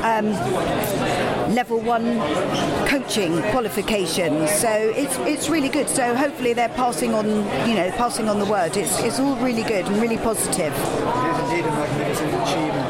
Um, 0.02 0.32
level 1.54 1.80
one 1.80 2.18
coaching 2.86 3.40
qualifications 3.50 4.50
so 4.50 4.68
it's 4.70 5.16
it's 5.20 5.48
really 5.48 5.70
good 5.70 5.88
so 5.88 6.14
hopefully 6.14 6.52
they're 6.52 6.68
passing 6.70 7.14
on 7.14 7.26
you 7.66 7.74
know 7.74 7.90
passing 7.92 8.28
on 8.28 8.38
the 8.38 8.44
word 8.44 8.76
it's, 8.76 9.00
it's 9.00 9.18
all 9.18 9.34
really 9.36 9.62
good 9.62 9.86
and 9.86 9.96
really 10.00 10.18
positive 10.18 10.72
it 10.72 11.32
is 11.32 11.50
indeed 11.50 11.64
a 11.64 11.70
magnificent 11.70 12.34
achievement 12.42 12.87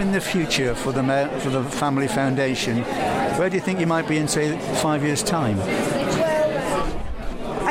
in 0.00 0.12
the 0.12 0.20
future 0.20 0.74
for 0.74 0.92
the 0.92 1.02
for 1.40 1.50
the 1.50 1.62
family 1.64 2.08
foundation 2.08 2.84
where 3.38 3.48
do 3.48 3.56
you 3.56 3.62
think 3.62 3.80
you 3.80 3.86
might 3.86 4.06
be 4.06 4.18
in, 4.18 4.28
say, 4.28 4.58
five 4.76 5.02
years' 5.02 5.22
time? 5.22 5.58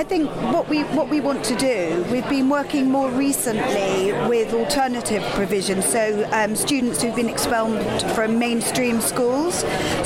I 0.01 0.03
think 0.03 0.31
what 0.51 0.67
we 0.67 0.81
what 0.95 1.09
we 1.09 1.21
want 1.21 1.45
to 1.45 1.55
do, 1.55 2.03
we've 2.11 2.27
been 2.27 2.49
working 2.49 2.89
more 2.89 3.11
recently 3.11 4.11
with 4.27 4.51
alternative 4.51 5.21
provision, 5.35 5.83
so 5.83 6.27
um, 6.31 6.55
students 6.55 7.03
who've 7.03 7.15
been 7.15 7.29
expelled 7.29 7.79
from 8.15 8.39
mainstream 8.39 8.99
schools. 8.99 9.59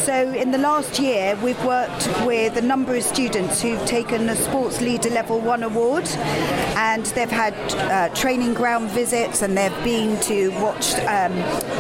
So 0.04 0.34
in 0.34 0.52
the 0.52 0.58
last 0.58 1.00
year, 1.00 1.38
we've 1.42 1.64
worked 1.64 2.10
with 2.26 2.58
a 2.58 2.62
number 2.62 2.94
of 2.94 3.04
students 3.04 3.62
who've 3.62 3.86
taken 3.86 4.28
a 4.28 4.36
Sports 4.36 4.82
Leader 4.82 5.12
Level 5.12 5.40
One 5.40 5.64
award, 5.64 6.06
and 6.76 7.06
they've 7.06 7.32
had 7.32 7.54
uh, 7.76 8.14
training 8.14 8.54
ground 8.54 8.90
visits, 8.90 9.44
and 9.44 9.58
they've 9.58 9.84
been 9.86 10.20
to 10.24 10.50
watch 10.60 10.94
um, 11.06 11.32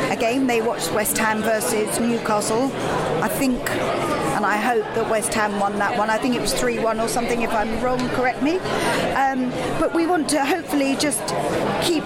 a 0.09 0.15
game. 0.17 0.47
They 0.47 0.61
watched 0.61 0.89
West 0.93 1.17
Ham 1.17 1.41
versus 1.41 1.99
Newcastle. 1.99 2.71
I 3.21 3.27
think 3.27 3.59
and 4.35 4.45
I 4.45 4.57
hope 4.57 4.83
that 4.95 5.09
West 5.09 5.33
Ham 5.33 5.59
won 5.59 5.79
that 5.79 5.97
one. 5.97 6.09
I 6.09 6.17
think 6.17 6.35
it 6.35 6.41
was 6.41 6.53
3 6.53 6.79
1 6.79 6.99
or 6.99 7.07
something, 7.07 7.41
if 7.41 7.51
I'm 7.51 7.81
wrong, 7.81 7.99
correct 8.09 8.41
me. 8.43 8.57
Um, 9.15 9.49
but 9.79 9.95
we 9.95 10.05
want 10.05 10.29
to 10.29 10.45
hopefully 10.45 10.95
just 10.97 11.21
keep 11.81 12.03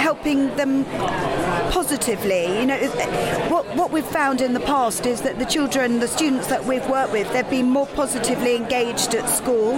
helping 0.00 0.54
them 0.56 0.84
positively. 1.70 2.58
You 2.58 2.66
know, 2.66 2.78
what, 3.48 3.64
what 3.76 3.92
we've 3.92 4.04
found 4.04 4.40
in 4.40 4.52
the 4.52 4.60
past 4.60 5.06
is 5.06 5.22
that 5.22 5.38
the 5.38 5.44
children, 5.44 6.00
the 6.00 6.08
students 6.08 6.48
that 6.48 6.64
we've 6.64 6.86
worked 6.88 7.12
with, 7.12 7.32
they've 7.32 7.48
been 7.48 7.70
more 7.70 7.86
positively 7.86 8.56
engaged 8.56 9.14
at 9.14 9.28
school, 9.28 9.74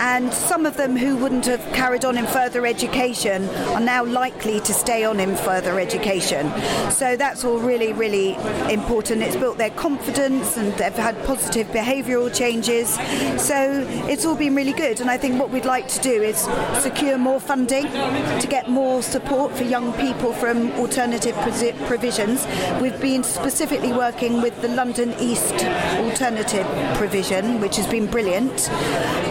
and 0.00 0.32
some 0.32 0.64
of 0.64 0.76
them 0.76 0.96
who 0.96 1.16
wouldn't 1.18 1.44
have 1.46 1.60
carried 1.74 2.04
on 2.04 2.16
in 2.16 2.26
further 2.26 2.64
education 2.64 3.48
are 3.74 3.80
now 3.80 4.04
likely 4.04 4.60
to 4.60 4.72
stay 4.72 5.04
on 5.04 5.20
in 5.20 5.36
further 5.36 5.78
education. 5.78 6.50
So 6.90 7.16
that's 7.16 7.44
all 7.44 7.58
really, 7.58 7.92
really 7.92 8.34
important. 8.72 9.22
It's 9.22 9.36
built 9.36 9.58
their 9.58 9.70
confidence 9.70 10.56
and 10.56 10.72
they've 10.74 10.94
had 11.12 11.26
positive 11.26 11.66
behavioural 11.68 12.32
changes. 12.34 12.94
So 13.42 13.86
it's 14.08 14.24
all 14.24 14.36
been 14.36 14.54
really 14.54 14.72
good, 14.72 15.00
and 15.00 15.10
I 15.10 15.16
think 15.16 15.40
what 15.40 15.50
we'd 15.50 15.64
like 15.64 15.88
to 15.88 16.00
do 16.00 16.22
is 16.22 16.48
secure 16.78 17.18
more 17.18 17.40
funding 17.40 17.84
to 17.84 18.46
get 18.48 18.68
more 18.68 19.02
support 19.02 19.52
for 19.56 19.64
young 19.64 19.92
people 19.94 20.32
from 20.32 20.70
alternative 20.72 21.34
provisions. 21.86 22.46
We've 22.80 23.00
been 23.00 23.24
specifically 23.24 23.92
working 23.92 24.40
with 24.40 24.60
the 24.62 24.68
London 24.68 25.14
East 25.18 25.64
Alternative 26.06 26.66
Provision, 26.96 27.60
which 27.60 27.76
has 27.76 27.86
been 27.86 28.06
brilliant. 28.06 28.70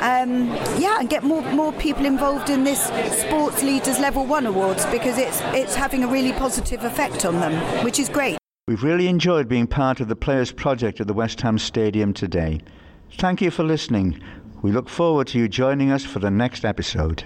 Um, 0.01 0.49
yeah, 0.77 0.99
and 0.99 1.09
get 1.09 1.23
more 1.23 1.41
more 1.53 1.71
people 1.73 2.05
involved 2.05 2.49
in 2.49 2.63
this 2.63 2.85
Sports 3.21 3.63
Leaders 3.63 3.99
Level 3.99 4.25
One 4.25 4.45
Awards 4.45 4.85
because 4.87 5.17
it's 5.17 5.39
it's 5.53 5.75
having 5.75 6.03
a 6.03 6.07
really 6.07 6.33
positive 6.33 6.83
effect 6.83 7.25
on 7.25 7.39
them, 7.39 7.53
which 7.85 7.99
is 7.99 8.09
great. 8.09 8.39
We've 8.69 8.83
really 8.83 9.07
enjoyed 9.07 9.47
being 9.47 9.65
part 9.65 9.99
of 9.99 10.09
the 10.09 10.15
Players 10.15 10.51
Project 10.51 11.01
at 11.01 11.07
the 11.07 11.13
West 11.15 11.41
Ham 11.41 11.57
Stadium 11.57 12.13
today. 12.13 12.61
Thank 13.13 13.41
you 13.41 13.49
for 13.49 13.63
listening. 13.63 14.21
We 14.61 14.71
look 14.71 14.89
forward 14.89 15.25
to 15.29 15.39
you 15.39 15.47
joining 15.47 15.89
us 15.89 16.05
for 16.05 16.19
the 16.19 16.29
next 16.29 16.63
episode. 16.63 17.23